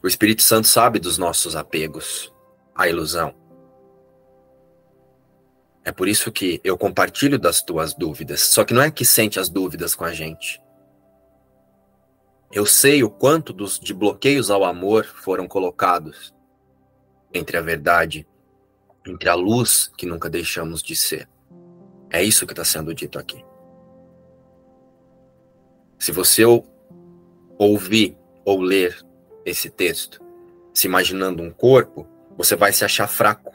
O 0.03 0.07
Espírito 0.07 0.43
Santo 0.43 0.69
sabe 0.69 0.99
dos 0.99 1.17
nossos 1.17 1.57
apegos 1.57 2.31
à 2.75 2.89
ilusão. 2.89 3.35
É 5.85 5.93
por 5.93 6.09
isso 6.09 6.33
que 6.33 6.61
eu 6.65 6.79
compartilho 6.79 7.39
das 7.39 7.63
tuas 7.63 7.95
dúvidas. 7.95 8.41
Só 8.41 8.65
que 8.65 8.73
não 8.73 8.83
é 8.83 8.91
que 8.91 9.05
sente 9.05 9.39
as 9.39 9.49
dúvidas 9.49 9.95
com 9.95 10.05
a 10.05 10.13
gente. 10.13 10.64
Eu 12.55 12.65
sei 12.65 13.03
o 13.03 13.11
quanto 13.11 13.53
dos, 13.53 13.81
de 13.81 13.93
bloqueios 13.93 14.49
ao 14.49 14.65
amor 14.65 15.05
foram 15.05 15.49
colocados 15.49 16.33
entre 17.33 17.57
a 17.57 17.61
verdade, 17.61 18.25
entre 19.05 19.29
a 19.29 19.35
luz 19.35 19.91
que 19.99 20.07
nunca 20.07 20.31
deixamos 20.31 20.81
de 20.81 20.95
ser. 20.95 21.29
É 22.09 22.23
isso 22.23 22.47
que 22.47 22.53
está 22.53 22.65
sendo 22.65 22.95
dito 22.95 23.19
aqui. 23.19 23.45
Se 25.99 26.13
você 26.13 26.45
ouvir 27.59 28.17
ou 28.45 28.61
ler 28.61 29.05
esse 29.45 29.69
texto, 29.69 30.21
se 30.73 30.87
imaginando 30.87 31.43
um 31.43 31.51
corpo, 31.51 32.07
você 32.37 32.55
vai 32.55 32.73
se 32.73 32.85
achar 32.85 33.09
fraco 33.09 33.53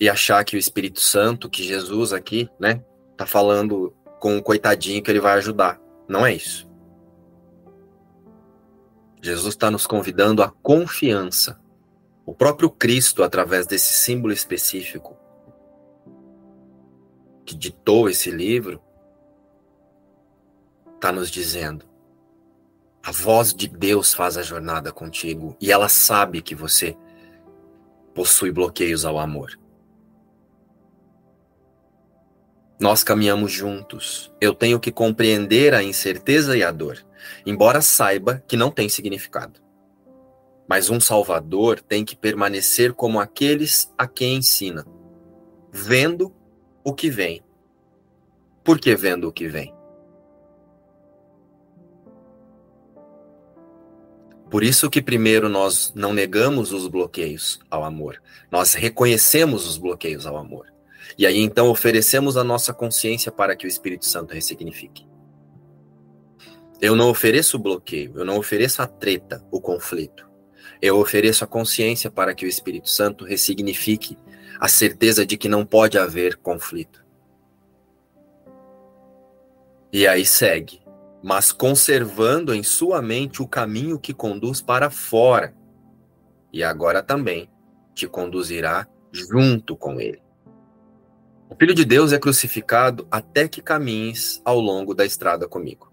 e 0.00 0.08
achar 0.08 0.44
que 0.44 0.56
o 0.56 0.58
Espírito 0.58 0.98
Santo, 0.98 1.48
que 1.48 1.62
Jesus 1.62 2.12
aqui, 2.12 2.50
né, 2.58 2.82
tá 3.16 3.26
falando 3.26 3.94
com 4.18 4.34
um 4.34 4.42
coitadinho 4.42 5.04
que 5.04 5.10
ele 5.10 5.20
vai 5.20 5.34
ajudar. 5.34 5.80
Não 6.08 6.26
é 6.26 6.34
isso. 6.34 6.69
Jesus 9.22 9.54
está 9.54 9.70
nos 9.70 9.86
convidando 9.86 10.42
à 10.42 10.48
confiança. 10.48 11.60
O 12.24 12.34
próprio 12.34 12.70
Cristo, 12.70 13.22
através 13.22 13.66
desse 13.66 13.92
símbolo 13.92 14.32
específico 14.32 15.16
que 17.44 17.54
ditou 17.56 18.08
esse 18.08 18.30
livro, 18.30 18.80
está 20.94 21.10
nos 21.10 21.30
dizendo: 21.30 21.84
a 23.02 23.10
voz 23.10 23.54
de 23.54 23.66
Deus 23.66 24.12
faz 24.14 24.36
a 24.36 24.42
jornada 24.42 24.92
contigo 24.92 25.56
e 25.60 25.72
ela 25.72 25.88
sabe 25.88 26.42
que 26.42 26.54
você 26.54 26.96
possui 28.14 28.52
bloqueios 28.52 29.04
ao 29.04 29.18
amor. 29.18 29.58
Nós 32.80 33.04
caminhamos 33.04 33.52
juntos. 33.52 34.32
Eu 34.40 34.54
tenho 34.54 34.80
que 34.80 34.90
compreender 34.90 35.74
a 35.74 35.82
incerteza 35.82 36.56
e 36.56 36.62
a 36.62 36.70
dor, 36.72 37.04
embora 37.44 37.82
saiba 37.82 38.42
que 38.48 38.56
não 38.56 38.70
tem 38.70 38.88
significado. 38.88 39.60
Mas 40.66 40.88
um 40.88 40.98
Salvador 40.98 41.78
tem 41.78 42.06
que 42.06 42.16
permanecer 42.16 42.94
como 42.94 43.20
aqueles 43.20 43.92
a 43.98 44.06
quem 44.06 44.36
ensina, 44.36 44.86
vendo 45.70 46.34
o 46.82 46.94
que 46.94 47.10
vem. 47.10 47.42
Por 48.64 48.80
que 48.80 48.96
vendo 48.96 49.28
o 49.28 49.32
que 49.32 49.46
vem? 49.46 49.74
Por 54.48 54.64
isso 54.64 54.88
que 54.88 55.02
primeiro 55.02 55.50
nós 55.50 55.92
não 55.94 56.14
negamos 56.14 56.72
os 56.72 56.88
bloqueios 56.88 57.60
ao 57.70 57.84
amor, 57.84 58.22
nós 58.50 58.72
reconhecemos 58.72 59.68
os 59.68 59.76
bloqueios 59.76 60.26
ao 60.26 60.38
amor. 60.38 60.79
E 61.16 61.26
aí 61.26 61.38
então 61.38 61.68
oferecemos 61.68 62.36
a 62.36 62.44
nossa 62.44 62.72
consciência 62.72 63.30
para 63.30 63.56
que 63.56 63.66
o 63.66 63.68
Espírito 63.68 64.06
Santo 64.06 64.34
ressignifique. 64.34 65.06
Eu 66.80 66.96
não 66.96 67.10
ofereço 67.10 67.56
o 67.56 67.60
bloqueio, 67.60 68.12
eu 68.16 68.24
não 68.24 68.38
ofereço 68.38 68.80
a 68.80 68.86
treta, 68.86 69.44
o 69.50 69.60
conflito. 69.60 70.28
Eu 70.80 70.98
ofereço 70.98 71.44
a 71.44 71.46
consciência 71.46 72.10
para 72.10 72.34
que 72.34 72.46
o 72.46 72.48
Espírito 72.48 72.88
Santo 72.88 73.24
ressignifique 73.24 74.16
a 74.58 74.68
certeza 74.68 75.26
de 75.26 75.36
que 75.36 75.48
não 75.48 75.64
pode 75.64 75.98
haver 75.98 76.36
conflito. 76.36 77.04
E 79.92 80.06
aí 80.06 80.24
segue 80.24 80.80
mas 81.22 81.52
conservando 81.52 82.54
em 82.54 82.62
sua 82.62 83.02
mente 83.02 83.42
o 83.42 83.48
caminho 83.48 83.98
que 83.98 84.14
conduz 84.14 84.60
para 84.60 84.90
fora, 84.90 85.54
e 86.52 86.64
agora 86.64 87.02
também 87.02 87.48
te 87.94 88.08
conduzirá 88.08 88.86
junto 89.12 89.76
com 89.76 90.00
ele. 90.00 90.22
O 91.50 91.56
Filho 91.58 91.74
de 91.74 91.84
Deus 91.84 92.12
é 92.12 92.18
crucificado 92.18 93.06
até 93.10 93.48
que 93.48 93.60
caminhes 93.60 94.40
ao 94.44 94.60
longo 94.60 94.94
da 94.94 95.04
estrada 95.04 95.48
comigo. 95.48 95.92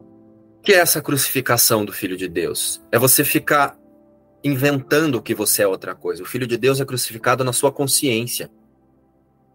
O 0.00 0.62
que 0.62 0.72
é 0.72 0.78
essa 0.78 1.02
crucificação 1.02 1.84
do 1.84 1.92
Filho 1.92 2.16
de 2.16 2.26
Deus? 2.26 2.82
É 2.90 2.98
você 2.98 3.22
ficar 3.22 3.78
inventando 4.42 5.20
que 5.20 5.34
você 5.34 5.62
é 5.62 5.66
outra 5.68 5.94
coisa. 5.94 6.22
O 6.22 6.26
Filho 6.26 6.46
de 6.46 6.56
Deus 6.56 6.80
é 6.80 6.84
crucificado 6.84 7.44
na 7.44 7.52
sua 7.52 7.70
consciência. 7.70 8.50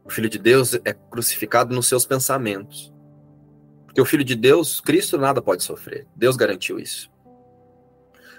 O 0.06 0.12
Filho 0.12 0.30
de 0.30 0.38
Deus 0.38 0.76
é 0.86 0.94
crucificado 0.94 1.74
nos 1.74 1.88
seus 1.88 2.06
pensamentos. 2.06 2.94
Porque 3.86 4.00
o 4.00 4.06
Filho 4.06 4.24
de 4.24 4.36
Deus, 4.36 4.80
Cristo, 4.80 5.18
nada 5.18 5.42
pode 5.42 5.64
sofrer. 5.64 6.08
Deus 6.16 6.38
garantiu 6.38 6.80
isso. 6.80 7.12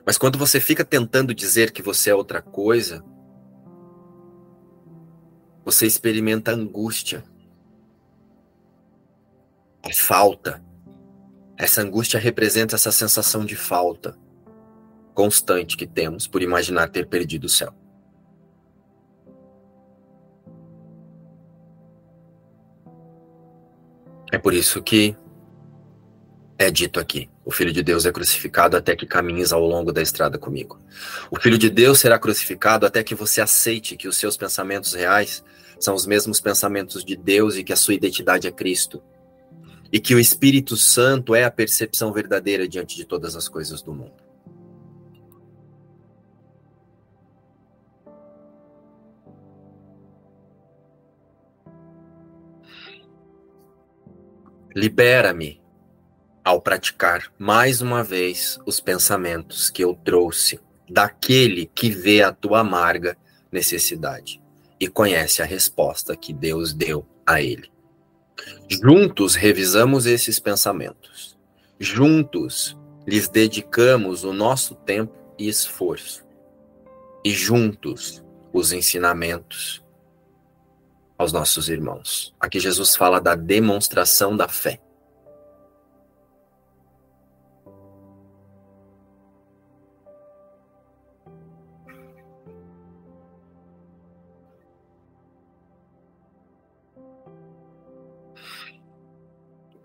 Mas 0.06 0.16
quando 0.16 0.38
você 0.38 0.60
fica 0.60 0.84
tentando 0.84 1.34
dizer 1.34 1.72
que 1.72 1.82
você 1.82 2.10
é 2.10 2.14
outra 2.14 2.40
coisa, 2.40 3.04
você 5.64 5.86
experimenta 5.86 6.52
angústia, 6.52 7.22
a 9.82 9.92
falta. 9.92 10.62
Essa 11.56 11.82
angústia 11.82 12.18
representa 12.18 12.76
essa 12.76 12.90
sensação 12.90 13.44
de 13.44 13.54
falta 13.54 14.18
constante 15.14 15.76
que 15.76 15.86
temos 15.86 16.26
por 16.26 16.42
imaginar 16.42 16.88
ter 16.88 17.06
perdido 17.06 17.44
o 17.44 17.48
céu. 17.48 17.74
É 24.32 24.38
por 24.38 24.54
isso 24.54 24.82
que 24.82 25.16
é 26.60 26.70
dito 26.70 27.00
aqui: 27.00 27.26
o 27.42 27.50
Filho 27.50 27.72
de 27.72 27.82
Deus 27.82 28.04
é 28.04 28.12
crucificado 28.12 28.76
até 28.76 28.94
que 28.94 29.06
caminhes 29.06 29.50
ao 29.50 29.66
longo 29.66 29.90
da 29.92 30.02
estrada 30.02 30.38
comigo. 30.38 30.78
O 31.30 31.40
Filho 31.40 31.56
de 31.56 31.70
Deus 31.70 31.98
será 32.00 32.18
crucificado 32.18 32.84
até 32.84 33.02
que 33.02 33.14
você 33.14 33.40
aceite 33.40 33.96
que 33.96 34.06
os 34.06 34.18
seus 34.18 34.36
pensamentos 34.36 34.92
reais 34.92 35.42
são 35.78 35.94
os 35.94 36.04
mesmos 36.04 36.38
pensamentos 36.38 37.02
de 37.02 37.16
Deus 37.16 37.56
e 37.56 37.64
que 37.64 37.72
a 37.72 37.76
sua 37.76 37.94
identidade 37.94 38.46
é 38.46 38.52
Cristo. 38.52 39.02
E 39.90 39.98
que 39.98 40.14
o 40.14 40.20
Espírito 40.20 40.76
Santo 40.76 41.34
é 41.34 41.44
a 41.44 41.50
percepção 41.50 42.12
verdadeira 42.12 42.68
diante 42.68 42.94
de 42.94 43.06
todas 43.06 43.34
as 43.34 43.48
coisas 43.48 43.80
do 43.80 43.94
mundo. 43.94 44.12
Libera-me 54.76 55.60
ao 56.44 56.60
praticar 56.60 57.32
mais 57.38 57.80
uma 57.80 58.02
vez 58.02 58.58
os 58.66 58.80
pensamentos 58.80 59.70
que 59.70 59.84
eu 59.84 59.94
trouxe 59.94 60.58
daquele 60.88 61.66
que 61.66 61.90
vê 61.90 62.22
a 62.22 62.32
tua 62.32 62.60
amarga 62.60 63.16
necessidade 63.52 64.40
e 64.78 64.88
conhece 64.88 65.42
a 65.42 65.44
resposta 65.44 66.16
que 66.16 66.32
Deus 66.32 66.72
deu 66.72 67.06
a 67.26 67.40
ele. 67.40 67.70
Juntos 68.68 69.34
revisamos 69.34 70.06
esses 70.06 70.38
pensamentos. 70.38 71.38
Juntos 71.78 72.76
lhes 73.06 73.28
dedicamos 73.28 74.24
o 74.24 74.32
nosso 74.32 74.74
tempo 74.74 75.14
e 75.38 75.48
esforço. 75.48 76.24
E 77.24 77.32
juntos 77.32 78.24
os 78.52 78.72
ensinamentos 78.72 79.84
aos 81.18 81.32
nossos 81.32 81.68
irmãos. 81.68 82.34
Aqui 82.40 82.58
Jesus 82.58 82.96
fala 82.96 83.20
da 83.20 83.34
demonstração 83.34 84.34
da 84.36 84.48
fé. 84.48 84.80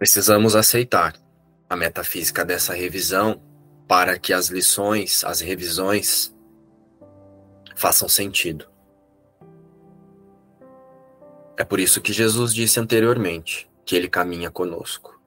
Precisamos 0.05 0.55
aceitar 0.55 1.15
a 1.67 1.75
metafísica 1.75 2.45
dessa 2.45 2.75
revisão 2.75 3.41
para 3.87 4.19
que 4.19 4.33
as 4.33 4.49
lições, 4.49 5.23
as 5.23 5.39
revisões, 5.39 6.31
façam 7.75 8.07
sentido. 8.07 8.69
É 11.57 11.63
por 11.63 11.79
isso 11.79 11.99
que 12.01 12.13
Jesus 12.13 12.53
disse 12.53 12.79
anteriormente 12.79 13.67
que 13.83 13.95
ele 13.95 14.07
caminha 14.07 14.51
conosco. 14.51 15.19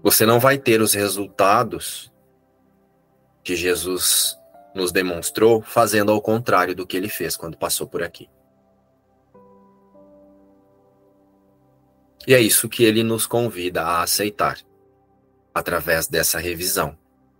Você 0.00 0.24
não 0.24 0.38
vai 0.38 0.56
ter 0.56 0.80
os 0.80 0.94
resultados 0.94 2.12
que 3.42 3.56
Jesus 3.56 4.38
nos 4.76 4.92
demonstrou 4.92 5.60
fazendo 5.60 6.12
ao 6.12 6.22
contrário 6.22 6.72
do 6.72 6.86
que 6.86 6.96
ele 6.96 7.08
fez 7.08 7.36
quando 7.36 7.58
passou 7.58 7.88
por 7.88 8.00
aqui. 8.00 8.30
E 12.28 12.34
é 12.34 12.40
isso 12.42 12.68
que 12.68 12.84
ele 12.84 13.02
nos 13.02 13.26
convida 13.26 13.82
a 13.82 14.02
aceitar 14.02 14.58
através 15.54 16.06
dessa 16.06 16.38
revisão. 16.38 16.94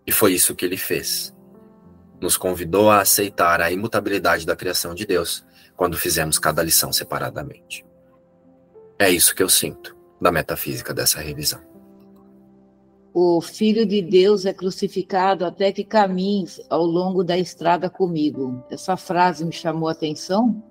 E 0.07 0.11
foi 0.11 0.33
isso 0.33 0.55
que 0.55 0.65
ele 0.65 0.79
fez. 0.79 1.37
Nos 2.19 2.39
convidou 2.39 2.89
a 2.89 3.03
aceitar 3.03 3.61
a 3.61 3.71
imutabilidade 3.71 4.47
da 4.47 4.57
criação 4.57 4.95
de 4.95 5.05
Deus 5.05 5.45
quando 5.77 5.99
fizemos 5.99 6.39
cada 6.39 6.63
lição 6.63 6.91
separadamente. 6.91 7.85
É 8.99 9.11
isso 9.11 9.35
que 9.35 9.43
eu 9.43 9.51
sinto 9.51 9.95
da 10.19 10.33
metafísica 10.33 10.95
dessa 10.95 11.21
revisão. 11.21 11.61
O 13.13 13.43
Filho 13.43 13.85
de 13.85 14.01
Deus 14.01 14.47
é 14.47 14.55
crucificado 14.55 15.45
até 15.45 15.71
que 15.71 15.85
caminhes 15.85 16.63
ao 16.71 16.87
longo 16.87 17.23
da 17.23 17.37
estrada 17.37 17.91
comigo. 17.91 18.65
Essa 18.71 18.97
frase 18.97 19.45
me 19.45 19.53
chamou 19.53 19.87
a 19.91 19.93
atenção. 19.93 20.63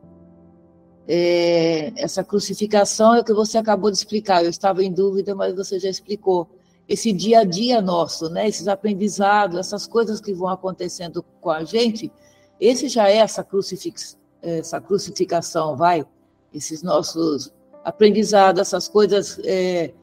É, 1.07 1.93
essa 1.95 2.23
crucificação 2.23 3.15
é 3.15 3.21
o 3.21 3.23
que 3.23 3.33
você 3.33 3.57
acabou 3.57 3.89
de 3.89 3.97
explicar. 3.97 4.43
Eu 4.43 4.49
estava 4.49 4.83
em 4.83 4.91
dúvida, 4.91 5.33
mas 5.33 5.55
você 5.55 5.79
já 5.79 5.89
explicou. 5.89 6.49
Esse 6.87 7.11
dia 7.11 7.39
a 7.39 7.43
dia 7.43 7.81
nosso, 7.81 8.29
né? 8.29 8.47
esses 8.47 8.67
aprendizados, 8.67 9.57
essas 9.57 9.85
coisas 9.85 10.21
que 10.21 10.33
vão 10.33 10.49
acontecendo 10.49 11.23
com 11.41 11.49
a 11.49 11.63
gente, 11.63 12.11
esse 12.59 12.87
já 12.87 13.09
é 13.09 13.17
essa 13.17 13.43
crucifixão 13.43 14.17
essa 14.41 14.79
crucificação, 14.79 15.75
vai, 15.75 16.05
esses 16.53 16.81
nossos 16.81 17.51
aprendizados, 17.83 18.61
essas 18.61 18.87
coisas 18.87 19.39
é, 19.43 19.93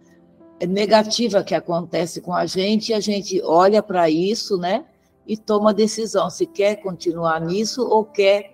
é 0.61 0.67
negativas 0.67 1.45
que 1.45 1.55
acontecem 1.55 2.23
com 2.23 2.33
a 2.33 2.47
gente, 2.47 2.93
a 2.93 3.01
gente 3.01 3.40
olha 3.43 3.83
para 3.83 4.09
isso, 4.11 4.57
né, 4.57 4.85
e 5.27 5.37
toma 5.37 5.71
a 5.71 5.75
decisão 5.75 6.29
se 6.29 6.47
quer 6.47 6.77
continuar 6.77 7.40
nisso 7.40 7.87
ou 7.87 8.05
quer 8.05 8.54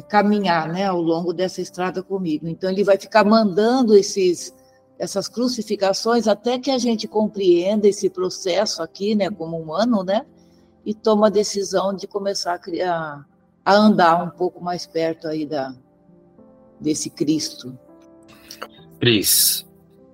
caminhar, 0.00 0.68
né, 0.68 0.86
ao 0.86 1.02
longo 1.02 1.32
dessa 1.32 1.60
estrada 1.60 2.02
comigo. 2.02 2.48
Então 2.48 2.70
ele 2.70 2.84
vai 2.84 2.96
ficar 2.96 3.24
mandando 3.24 3.94
esses 3.94 4.54
essas 4.98 5.26
crucificações 5.26 6.28
até 6.28 6.60
que 6.60 6.70
a 6.70 6.78
gente 6.78 7.08
compreenda 7.08 7.88
esse 7.88 8.08
processo 8.08 8.80
aqui, 8.82 9.16
né, 9.16 9.28
como 9.28 9.58
humano, 9.58 10.04
né, 10.04 10.24
e 10.86 10.94
toma 10.94 11.26
a 11.26 11.30
decisão 11.30 11.92
de 11.92 12.06
começar 12.06 12.54
a 12.54 12.58
criar 12.58 13.26
a 13.64 13.74
andar 13.74 14.22
um 14.22 14.30
pouco 14.30 14.62
mais 14.62 14.86
perto 14.86 15.28
aí 15.28 15.46
da, 15.46 15.74
desse 16.80 17.10
Cristo. 17.10 17.76
Cris, 19.00 19.66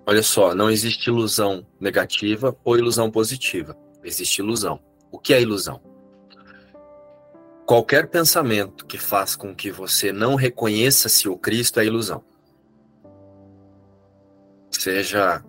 olha 0.06 0.22
só, 0.22 0.54
não 0.54 0.70
existe 0.70 1.08
ilusão 1.08 1.66
negativa 1.80 2.56
ou 2.64 2.76
ilusão 2.76 3.10
positiva. 3.10 3.76
Existe 4.02 4.40
ilusão. 4.40 4.80
O 5.10 5.18
que 5.18 5.34
é 5.34 5.40
ilusão? 5.40 5.80
Qualquer 7.68 8.08
pensamento 8.08 8.86
que 8.86 8.96
faz 8.96 9.36
com 9.36 9.54
que 9.54 9.70
você 9.70 10.10
não 10.10 10.36
reconheça-se 10.36 11.28
o 11.28 11.36
Cristo 11.36 11.78
é 11.78 11.84
ilusão. 11.84 12.24
Seja 14.70 15.44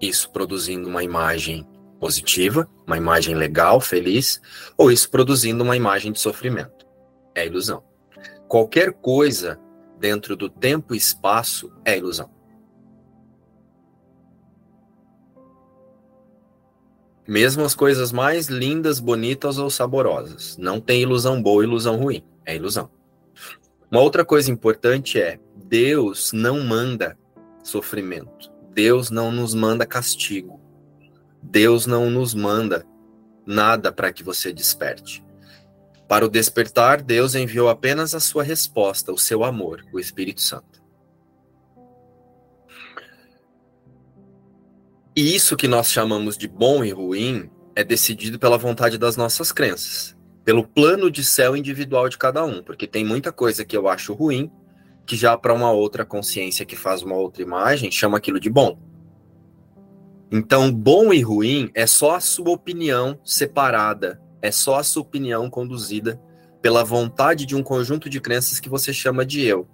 isso 0.00 0.30
produzindo 0.30 0.88
uma 0.88 1.04
imagem 1.04 1.68
positiva, 2.00 2.66
uma 2.86 2.96
imagem 2.96 3.34
legal, 3.34 3.78
feliz, 3.78 4.40
ou 4.74 4.90
isso 4.90 5.10
produzindo 5.10 5.62
uma 5.62 5.76
imagem 5.76 6.12
de 6.12 6.18
sofrimento. 6.18 6.86
É 7.34 7.44
ilusão. 7.44 7.84
Qualquer 8.48 8.94
coisa 8.94 9.60
dentro 9.98 10.34
do 10.34 10.48
tempo 10.48 10.94
e 10.94 10.96
espaço 10.96 11.70
é 11.84 11.98
ilusão. 11.98 12.30
Mesmo 17.30 17.62
as 17.62 17.76
coisas 17.76 18.10
mais 18.10 18.48
lindas, 18.48 18.98
bonitas 18.98 19.56
ou 19.56 19.70
saborosas. 19.70 20.56
Não 20.56 20.80
tem 20.80 21.02
ilusão 21.02 21.40
boa 21.40 21.62
ilusão 21.62 21.94
ruim. 21.96 22.24
É 22.44 22.56
ilusão. 22.56 22.90
Uma 23.88 24.00
outra 24.00 24.24
coisa 24.24 24.50
importante 24.50 25.16
é: 25.20 25.38
Deus 25.54 26.32
não 26.32 26.58
manda 26.64 27.16
sofrimento. 27.62 28.50
Deus 28.74 29.10
não 29.10 29.30
nos 29.30 29.54
manda 29.54 29.86
castigo. 29.86 30.60
Deus 31.40 31.86
não 31.86 32.10
nos 32.10 32.34
manda 32.34 32.84
nada 33.46 33.92
para 33.92 34.12
que 34.12 34.24
você 34.24 34.52
desperte. 34.52 35.24
Para 36.08 36.26
o 36.26 36.28
despertar, 36.28 37.00
Deus 37.00 37.36
enviou 37.36 37.68
apenas 37.68 38.12
a 38.12 38.18
sua 38.18 38.42
resposta, 38.42 39.12
o 39.12 39.18
seu 39.18 39.44
amor, 39.44 39.84
o 39.92 40.00
Espírito 40.00 40.40
Santo. 40.40 40.79
E 45.20 45.36
isso 45.36 45.54
que 45.54 45.68
nós 45.68 45.92
chamamos 45.92 46.34
de 46.34 46.48
bom 46.48 46.82
e 46.82 46.92
ruim 46.92 47.50
é 47.76 47.84
decidido 47.84 48.38
pela 48.38 48.56
vontade 48.56 48.96
das 48.96 49.18
nossas 49.18 49.52
crenças, 49.52 50.16
pelo 50.46 50.66
plano 50.66 51.10
de 51.10 51.22
céu 51.22 51.54
individual 51.54 52.08
de 52.08 52.16
cada 52.16 52.42
um, 52.42 52.62
porque 52.62 52.86
tem 52.86 53.04
muita 53.04 53.30
coisa 53.30 53.62
que 53.62 53.76
eu 53.76 53.86
acho 53.86 54.14
ruim, 54.14 54.50
que 55.04 55.14
já 55.14 55.36
para 55.36 55.52
uma 55.52 55.70
outra 55.72 56.06
consciência 56.06 56.64
que 56.64 56.74
faz 56.74 57.02
uma 57.02 57.16
outra 57.16 57.42
imagem 57.42 57.90
chama 57.90 58.16
aquilo 58.16 58.40
de 58.40 58.48
bom. 58.48 58.78
Então, 60.32 60.72
bom 60.72 61.12
e 61.12 61.20
ruim 61.20 61.70
é 61.74 61.86
só 61.86 62.14
a 62.14 62.20
sua 62.20 62.52
opinião 62.52 63.20
separada, 63.22 64.18
é 64.40 64.50
só 64.50 64.76
a 64.78 64.82
sua 64.82 65.02
opinião 65.02 65.50
conduzida 65.50 66.18
pela 66.62 66.82
vontade 66.82 67.44
de 67.44 67.54
um 67.54 67.62
conjunto 67.62 68.08
de 68.08 68.22
crenças 68.22 68.58
que 68.58 68.70
você 68.70 68.90
chama 68.90 69.26
de 69.26 69.42
eu. 69.42 69.68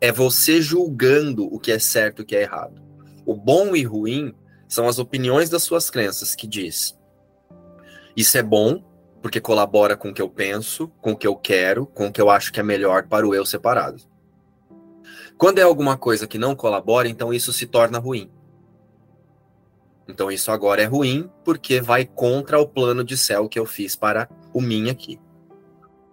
É 0.00 0.12
você 0.12 0.62
julgando 0.62 1.52
o 1.52 1.58
que 1.58 1.72
é 1.72 1.80
certo 1.80 2.20
e 2.20 2.22
o 2.22 2.24
que 2.24 2.36
é 2.36 2.42
errado. 2.42 2.80
O 3.26 3.34
bom 3.34 3.74
e 3.74 3.82
ruim 3.82 4.32
são 4.68 4.88
as 4.88 4.98
opiniões 4.98 5.50
das 5.50 5.62
suas 5.62 5.90
crenças 5.90 6.34
que 6.34 6.46
diz: 6.46 6.96
isso 8.16 8.38
é 8.38 8.42
bom 8.42 8.82
porque 9.22 9.40
colabora 9.40 9.96
com 9.96 10.10
o 10.10 10.14
que 10.14 10.20
eu 10.20 10.28
penso, 10.28 10.88
com 11.00 11.12
o 11.12 11.16
que 11.16 11.26
eu 11.26 11.34
quero, 11.34 11.86
com 11.86 12.08
o 12.08 12.12
que 12.12 12.20
eu 12.20 12.28
acho 12.28 12.52
que 12.52 12.60
é 12.60 12.62
melhor 12.62 13.08
para 13.08 13.26
o 13.26 13.34
eu 13.34 13.46
separado. 13.46 14.02
Quando 15.38 15.58
é 15.58 15.62
alguma 15.62 15.96
coisa 15.96 16.26
que 16.26 16.38
não 16.38 16.54
colabora, 16.54 17.08
então 17.08 17.32
isso 17.32 17.52
se 17.52 17.66
torna 17.66 17.98
ruim. 17.98 18.30
Então 20.06 20.30
isso 20.30 20.50
agora 20.50 20.82
é 20.82 20.84
ruim 20.84 21.30
porque 21.42 21.80
vai 21.80 22.04
contra 22.04 22.60
o 22.60 22.68
plano 22.68 23.02
de 23.02 23.16
céu 23.16 23.48
que 23.48 23.58
eu 23.58 23.64
fiz 23.64 23.96
para 23.96 24.28
o 24.52 24.60
mim 24.60 24.90
aqui. 24.90 25.18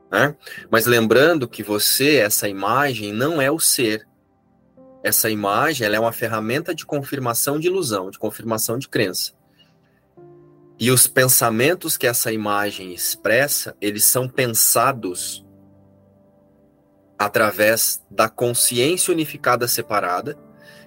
Né? 0.10 0.36
Mas 0.70 0.86
lembrando 0.86 1.48
que 1.48 1.64
você, 1.64 2.16
essa 2.16 2.48
imagem, 2.48 3.14
não 3.14 3.42
é 3.42 3.52
o 3.52 3.60
ser. 3.60 4.08
Essa 5.04 5.30
imagem 5.30 5.88
é 5.88 6.00
uma 6.00 6.12
ferramenta 6.12 6.76
de 6.76 6.86
confirmação 6.86 7.60
de 7.60 7.68
ilusão, 7.68 8.12
de 8.12 8.20
confirmação 8.20 8.78
de 8.78 8.88
crença. 8.88 9.34
E 10.80 10.92
os 10.92 11.08
pensamentos 11.08 11.98
que 11.98 12.08
essa 12.08 12.32
imagem 12.32 12.94
expressa, 12.94 13.76
eles 13.80 14.06
são 14.06 14.28
pensados 14.28 15.46
através 17.18 18.04
da 18.10 18.28
consciência 18.28 19.14
unificada 19.14 19.68
separada, 19.68 20.38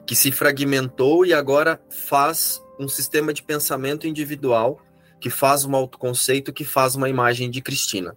que 0.04 0.16
se 0.16 0.32
fragmentou 0.32 1.24
e 1.24 1.32
agora 1.32 1.80
faz 1.88 2.60
um 2.78 2.88
sistema 2.88 3.32
de 3.32 3.42
pensamento 3.42 4.06
individual 4.06 4.80
que 5.20 5.30
faz 5.30 5.64
um 5.64 5.74
autoconceito, 5.74 6.52
que 6.52 6.64
faz 6.64 6.96
uma 6.96 7.08
imagem 7.08 7.50
de 7.50 7.62
Cristina. 7.62 8.16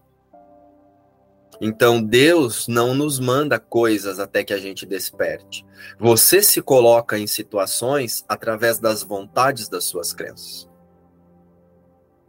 Então 1.60 2.02
Deus 2.02 2.68
não 2.68 2.94
nos 2.94 3.20
manda 3.20 3.60
coisas 3.60 4.20
até 4.20 4.44
que 4.44 4.54
a 4.54 4.58
gente 4.58 4.86
desperte. 4.86 5.66
Você 6.00 6.42
se 6.42 6.62
coloca 6.62 7.18
em 7.18 7.26
situações 7.26 8.24
através 8.28 8.80
das 8.80 9.02
vontades 9.02 9.68
das 9.68 9.86
suas 9.86 10.14
crenças. 10.14 10.70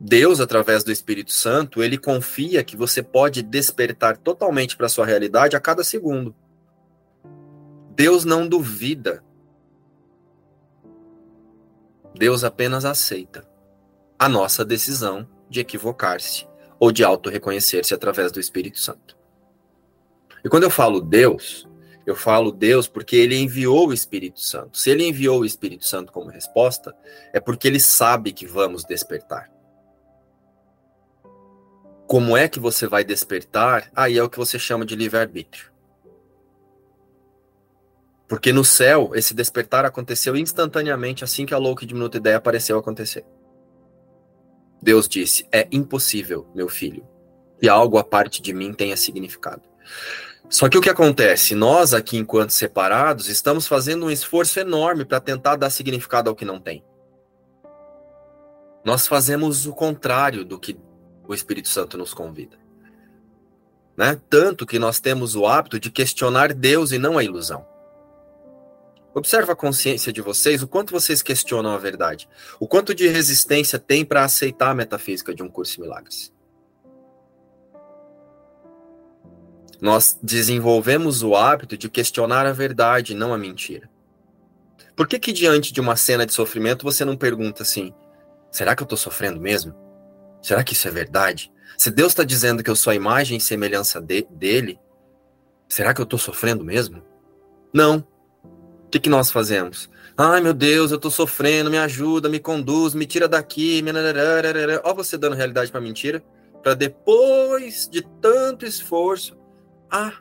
Deus, 0.00 0.40
através 0.40 0.84
do 0.84 0.92
Espírito 0.92 1.32
Santo, 1.32 1.82
ele 1.82 1.98
confia 1.98 2.62
que 2.62 2.76
você 2.76 3.02
pode 3.02 3.42
despertar 3.42 4.16
totalmente 4.16 4.76
para 4.76 4.88
sua 4.88 5.04
realidade 5.04 5.56
a 5.56 5.60
cada 5.60 5.82
segundo. 5.82 6.34
Deus 7.96 8.24
não 8.24 8.46
duvida. 8.46 9.24
Deus 12.14 12.44
apenas 12.44 12.84
aceita 12.84 13.46
a 14.16 14.28
nossa 14.28 14.64
decisão 14.64 15.28
de 15.50 15.60
equivocar-se 15.60 16.46
ou 16.78 16.92
de 16.92 17.02
auto-reconhecer-se 17.02 17.92
através 17.92 18.30
do 18.30 18.38
Espírito 18.38 18.78
Santo. 18.78 19.17
E 20.44 20.48
quando 20.48 20.64
eu 20.64 20.70
falo 20.70 21.00
Deus, 21.00 21.68
eu 22.06 22.14
falo 22.14 22.50
Deus 22.50 22.88
porque 22.88 23.16
ele 23.16 23.36
enviou 23.36 23.88
o 23.88 23.92
Espírito 23.92 24.40
Santo. 24.40 24.78
Se 24.78 24.90
ele 24.90 25.06
enviou 25.06 25.40
o 25.40 25.44
Espírito 25.44 25.84
Santo 25.84 26.10
como 26.10 26.30
resposta, 26.30 26.94
é 27.32 27.38
porque 27.40 27.68
ele 27.68 27.78
sabe 27.78 28.32
que 28.32 28.46
vamos 28.46 28.84
despertar. 28.84 29.50
Como 32.06 32.34
é 32.34 32.48
que 32.48 32.58
você 32.58 32.86
vai 32.86 33.04
despertar? 33.04 33.90
Aí 33.94 34.16
é 34.16 34.22
o 34.22 34.30
que 34.30 34.38
você 34.38 34.58
chama 34.58 34.86
de 34.86 34.96
livre-arbítrio. 34.96 35.70
Porque 38.26 38.52
no 38.52 38.64
céu, 38.64 39.12
esse 39.14 39.34
despertar 39.34 39.84
aconteceu 39.84 40.34
instantaneamente 40.34 41.24
assim 41.24 41.44
que 41.44 41.52
a 41.52 41.58
louca 41.58 41.84
de 41.84 41.92
minuto 41.92 42.16
ideia 42.16 42.36
apareceu 42.36 42.78
acontecer. 42.78 43.26
Deus 44.80 45.06
disse: 45.08 45.46
É 45.52 45.68
impossível, 45.72 46.46
meu 46.54 46.68
filho, 46.68 47.06
que 47.60 47.68
algo 47.68 47.98
a 47.98 48.04
parte 48.04 48.40
de 48.40 48.54
mim 48.54 48.72
tenha 48.72 48.96
significado. 48.96 49.62
Só 50.50 50.68
que 50.68 50.78
o 50.78 50.80
que 50.80 50.88
acontece? 50.88 51.54
Nós, 51.54 51.92
aqui, 51.92 52.16
enquanto 52.16 52.50
separados, 52.50 53.28
estamos 53.28 53.66
fazendo 53.66 54.06
um 54.06 54.10
esforço 54.10 54.58
enorme 54.58 55.04
para 55.04 55.20
tentar 55.20 55.56
dar 55.56 55.68
significado 55.68 56.30
ao 56.30 56.36
que 56.36 56.44
não 56.44 56.58
tem. 56.58 56.82
Nós 58.84 59.06
fazemos 59.06 59.66
o 59.66 59.74
contrário 59.74 60.44
do 60.44 60.58
que 60.58 60.78
o 61.26 61.34
Espírito 61.34 61.68
Santo 61.68 61.98
nos 61.98 62.14
convida. 62.14 62.56
Né? 63.94 64.18
Tanto 64.30 64.64
que 64.64 64.78
nós 64.78 65.00
temos 65.00 65.36
o 65.36 65.46
hábito 65.46 65.78
de 65.78 65.90
questionar 65.90 66.54
Deus 66.54 66.92
e 66.92 66.98
não 66.98 67.18
a 67.18 67.24
ilusão. 67.24 67.66
Observa 69.14 69.52
a 69.52 69.56
consciência 69.56 70.12
de 70.12 70.22
vocês, 70.22 70.62
o 70.62 70.68
quanto 70.68 70.92
vocês 70.92 71.22
questionam 71.22 71.72
a 71.72 71.78
verdade, 71.78 72.28
o 72.60 72.66
quanto 72.66 72.94
de 72.94 73.08
resistência 73.08 73.78
tem 73.78 74.04
para 74.04 74.24
aceitar 74.24 74.70
a 74.70 74.74
metafísica 74.74 75.34
de 75.34 75.42
um 75.42 75.48
curso 75.48 75.74
de 75.74 75.80
milagres. 75.80 76.32
Nós 79.80 80.18
desenvolvemos 80.22 81.22
o 81.22 81.36
hábito 81.36 81.76
de 81.76 81.88
questionar 81.88 82.46
a 82.46 82.52
verdade, 82.52 83.14
não 83.14 83.32
a 83.32 83.38
mentira. 83.38 83.88
Por 84.96 85.06
que 85.06 85.18
que 85.18 85.32
diante 85.32 85.72
de 85.72 85.80
uma 85.80 85.94
cena 85.94 86.26
de 86.26 86.32
sofrimento 86.32 86.84
você 86.84 87.04
não 87.04 87.16
pergunta 87.16 87.62
assim: 87.62 87.94
será 88.50 88.74
que 88.74 88.82
eu 88.82 88.84
estou 88.86 88.98
sofrendo 88.98 89.40
mesmo? 89.40 89.74
Será 90.42 90.64
que 90.64 90.72
isso 90.72 90.88
é 90.88 90.90
verdade? 90.90 91.52
Se 91.76 91.90
Deus 91.90 92.12
está 92.12 92.24
dizendo 92.24 92.62
que 92.62 92.70
eu 92.70 92.74
sou 92.74 92.90
a 92.90 92.96
imagem 92.96 93.38
e 93.38 93.40
semelhança 93.40 94.00
de, 94.00 94.26
dele, 94.30 94.80
será 95.68 95.94
que 95.94 96.00
eu 96.00 96.04
estou 96.04 96.18
sofrendo 96.18 96.64
mesmo? 96.64 97.02
Não. 97.72 98.04
O 98.86 98.90
que, 98.90 98.98
que 98.98 99.08
nós 99.08 99.30
fazemos? 99.30 99.88
Ai 100.16 100.40
meu 100.40 100.52
Deus, 100.52 100.90
eu 100.90 100.96
estou 100.96 101.12
sofrendo, 101.12 101.70
me 101.70 101.78
ajuda, 101.78 102.28
me 102.28 102.40
conduz, 102.40 102.92
me 102.92 103.06
tira 103.06 103.28
daqui, 103.28 103.80
me... 103.82 103.92
ó 104.82 104.92
você 104.92 105.16
dando 105.16 105.36
realidade 105.36 105.70
para 105.70 105.80
mentira, 105.80 106.20
para 106.60 106.74
depois 106.74 107.88
de 107.88 108.02
tanto 108.20 108.66
esforço, 108.66 109.37
ah, 109.90 110.12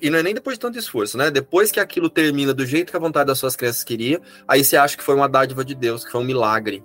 e 0.00 0.08
não 0.08 0.18
é 0.18 0.22
nem 0.22 0.34
depois 0.34 0.56
de 0.56 0.60
tanto 0.60 0.78
esforço, 0.78 1.18
né? 1.18 1.30
Depois 1.30 1.70
que 1.70 1.80
aquilo 1.80 2.08
termina 2.08 2.54
do 2.54 2.64
jeito 2.64 2.90
que 2.90 2.96
a 2.96 3.00
vontade 3.00 3.26
das 3.26 3.38
suas 3.38 3.56
crianças 3.56 3.84
queria, 3.84 4.20
aí 4.46 4.64
você 4.64 4.76
acha 4.76 4.96
que 4.96 5.02
foi 5.02 5.14
uma 5.14 5.28
dádiva 5.28 5.64
de 5.64 5.74
Deus, 5.74 6.04
que 6.04 6.10
foi 6.10 6.20
um 6.20 6.24
milagre. 6.24 6.84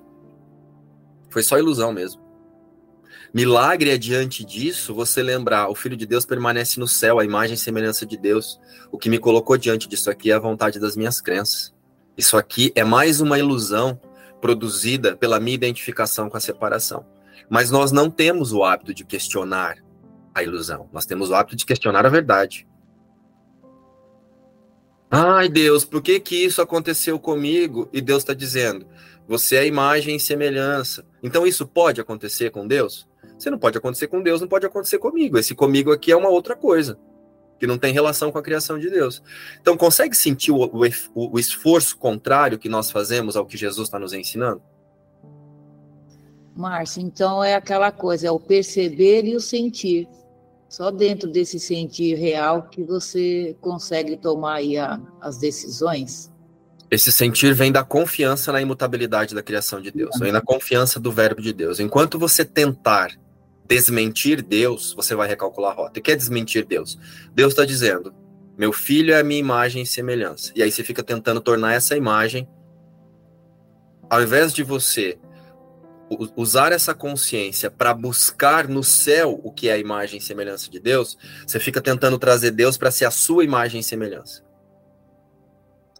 Foi 1.30 1.44
só 1.44 1.58
ilusão 1.58 1.94
mesmo. 1.94 2.26
Milagre 3.34 3.92
é 3.92 3.98
diante 3.98 4.44
disso 4.44 4.94
você 4.94 5.22
lembrar: 5.22 5.70
o 5.70 5.76
Filho 5.76 5.96
de 5.96 6.06
Deus 6.06 6.26
permanece 6.26 6.80
no 6.80 6.88
céu, 6.88 7.20
a 7.20 7.26
imagem 7.26 7.56
e 7.56 7.58
semelhança 7.58 8.06
de 8.06 8.18
Deus. 8.18 8.60
O 8.92 8.98
que 8.98 9.10
me 9.10 9.20
colocou 9.20 9.58
diante 9.58 9.88
disso 9.88 10.10
aqui 10.10 10.32
é 10.32 10.36
a 10.36 10.40
vontade 10.40 10.80
das 10.80 10.96
minhas 10.96 11.22
crenças. 11.22 11.74
Isso 12.18 12.36
aqui 12.36 12.72
é 12.76 12.84
mais 12.84 13.22
uma 13.22 13.38
ilusão 13.38 14.00
produzida 14.42 15.16
pela 15.16 15.40
minha 15.40 15.56
identificação 15.56 16.30
com 16.30 16.38
a 16.38 16.42
separação. 16.42 17.06
Mas 17.50 17.70
nós 17.70 17.92
não 17.92 18.10
temos 18.10 18.52
o 18.52 18.64
hábito 18.64 18.94
de 18.94 19.06
questionar 19.06 19.78
a 20.40 20.44
ilusão, 20.44 20.90
nós 20.92 21.06
temos 21.06 21.30
o 21.30 21.36
hábito 21.36 21.56
de 21.56 21.66
questionar 21.66 22.06
a 22.06 22.10
verdade. 22.10 22.68
Ai, 25.10 25.48
Deus, 25.48 25.86
por 25.86 26.02
que 26.02 26.20
que 26.20 26.36
isso 26.36 26.62
aconteceu 26.62 27.18
comigo? 27.18 27.90
E 27.94 28.02
Deus 28.02 28.24
está 28.24 28.34
dizendo: 28.34 28.86
você 29.28 29.58
é 29.58 29.68
imagem 29.68 30.16
e 30.16 30.20
semelhança. 30.20 31.06
Então 31.24 31.46
isso 31.46 31.66
pode 31.66 32.00
acontecer 32.02 32.50
com 32.50 32.68
Deus? 32.68 33.08
Se 33.38 33.50
não 33.50 33.58
pode 33.58 33.78
acontecer 33.78 34.08
com 34.08 34.22
Deus, 34.22 34.42
não 34.42 34.48
pode 34.48 34.66
acontecer 34.66 34.98
comigo. 35.00 35.38
Esse 35.38 35.54
comigo 35.54 35.92
aqui 35.92 36.12
é 36.12 36.16
uma 36.16 36.30
outra 36.30 36.56
coisa, 36.56 36.98
que 37.60 37.68
não 37.68 37.78
tem 37.78 37.94
relação 37.94 38.32
com 38.32 38.38
a 38.38 38.44
criação 38.44 38.80
de 38.80 38.90
Deus. 38.90 39.22
Então, 39.62 39.78
consegue 39.78 40.16
sentir 40.16 40.52
o, 40.52 40.64
o, 40.64 41.34
o 41.34 41.40
esforço 41.40 41.98
contrário 41.98 42.58
que 42.58 42.70
nós 42.70 42.90
fazemos 42.90 43.36
ao 43.36 43.46
que 43.46 43.58
Jesus 43.58 43.88
está 43.88 44.00
nos 44.00 44.14
ensinando? 44.14 44.62
Márcia, 46.56 47.02
então 47.02 47.44
é 47.44 47.54
aquela 47.54 47.92
coisa, 47.92 48.28
é 48.28 48.32
o 48.32 48.40
perceber 48.40 49.26
e 49.26 49.36
o 49.36 49.40
sentir. 49.40 50.08
Só 50.70 50.92
dentro 50.92 51.30
desse 51.30 51.60
sentir 51.60 52.16
real 52.16 52.64
que 52.64 52.84
você 52.84 53.56
consegue 53.62 54.18
tomar 54.18 54.62
a, 54.62 55.00
as 55.22 55.38
decisões. 55.38 56.32
Esse 56.90 57.12
sentir 57.12 57.54
vem 57.54 57.72
da 57.72 57.84
confiança 57.84 58.52
na 58.52 58.62
imutabilidade 58.62 59.36
da 59.36 59.44
criação 59.44 59.82
de 59.82 59.92
Deus, 59.92 60.18
vem 60.20 60.32
da 60.32 60.42
confiança 60.42 61.00
do 61.00 61.12
verbo 61.12 61.42
de 61.42 61.54
Deus. 61.54 61.80
Enquanto 61.80 62.18
você 62.18 62.46
tentar 62.46 63.12
desmentir 63.68 64.42
Deus, 64.42 64.94
você 64.94 65.14
vai 65.14 65.28
recalcular 65.28 65.72
a 65.72 65.76
rota. 65.76 66.00
E 66.00 66.02
quer 66.02 66.16
desmentir 66.16 66.66
Deus? 66.66 66.98
Deus 67.34 67.52
está 67.54 67.66
dizendo: 67.66 68.14
meu 68.58 68.72
filho 68.74 69.14
é 69.14 69.20
a 69.20 69.24
minha 69.24 69.40
imagem 69.40 69.84
e 69.84 69.86
semelhança. 69.86 70.52
E 70.56 70.64
aí 70.64 70.72
você 70.72 70.84
fica 70.84 71.04
tentando 71.04 71.40
tornar 71.42 71.74
essa 71.74 71.96
imagem, 71.96 72.48
ao 74.10 74.24
invés 74.24 74.54
de 74.54 74.64
você 74.64 75.20
usar 76.36 76.72
essa 76.72 76.94
consciência 76.94 77.70
para 77.70 77.94
buscar 77.94 78.68
no 78.68 78.84
céu 78.84 79.40
o 79.44 79.52
que 79.52 79.70
é 79.70 79.74
a 79.74 79.78
imagem 79.78 80.20
e 80.20 80.22
semelhança 80.22 80.70
de 80.70 80.80
Deus, 80.80 81.18
você 81.46 81.60
fica 81.60 81.82
tentando 81.82 82.18
trazer 82.18 82.52
Deus 82.52 82.78
para 82.78 82.92
ser 82.92 83.06
a 83.06 83.12
sua 83.12 83.44
imagem 83.44 83.82
e 83.82 83.84
semelhança. 83.84 84.46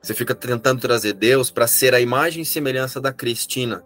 Você 0.02 0.14
fica 0.14 0.34
tentando 0.34 0.80
trazer 0.80 1.14
Deus 1.14 1.52
para 1.52 1.68
ser 1.68 1.94
a 1.94 2.00
imagem 2.00 2.44
e 2.44 2.46
semelhança 2.46 3.02
da 3.02 3.12
Cristina, 3.12 3.84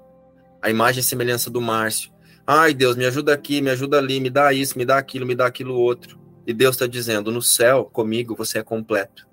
a 0.62 0.70
imagem 0.70 1.00
e 1.00 1.04
semelhança 1.04 1.50
do 1.50 1.60
Márcio, 1.60 2.12
Ai, 2.46 2.74
Deus, 2.74 2.96
me 2.96 3.06
ajuda 3.06 3.34
aqui, 3.34 3.62
me 3.62 3.70
ajuda 3.70 3.98
ali, 3.98 4.20
me 4.20 4.30
dá 4.30 4.52
isso, 4.52 4.78
me 4.78 4.84
dá 4.84 4.98
aquilo, 4.98 5.26
me 5.26 5.36
dá 5.36 5.46
aquilo 5.46 5.76
outro. 5.76 6.20
E 6.46 6.54
Deus 6.54 6.76
está 6.76 6.88
dizendo: 6.88 7.32
no 7.32 7.42
céu, 7.42 7.86
comigo, 7.86 8.36
você 8.36 8.60
é 8.60 8.64
completo, 8.64 9.28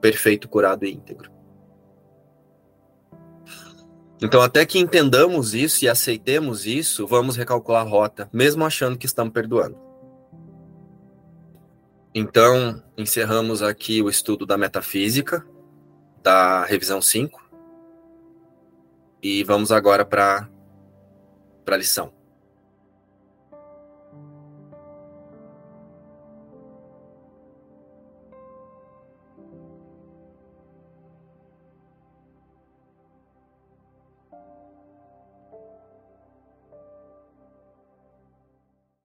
perfeito, 0.00 0.48
curado 0.48 0.84
e 0.84 0.92
íntegro. 0.92 1.35
Então, 4.20 4.40
até 4.40 4.64
que 4.64 4.78
entendamos 4.78 5.52
isso 5.52 5.84
e 5.84 5.88
aceitemos 5.88 6.64
isso, 6.64 7.06
vamos 7.06 7.36
recalcular 7.36 7.86
a 7.86 7.88
rota, 7.88 8.28
mesmo 8.32 8.64
achando 8.64 8.96
que 8.96 9.04
estamos 9.04 9.32
perdoando. 9.32 9.78
Então, 12.14 12.82
encerramos 12.96 13.62
aqui 13.62 14.00
o 14.00 14.08
estudo 14.08 14.46
da 14.46 14.56
metafísica, 14.56 15.46
da 16.22 16.64
revisão 16.64 17.02
5. 17.02 17.44
E 19.22 19.44
vamos 19.44 19.70
agora 19.70 20.02
para 20.02 20.48
a 21.66 21.76
lição. 21.76 22.15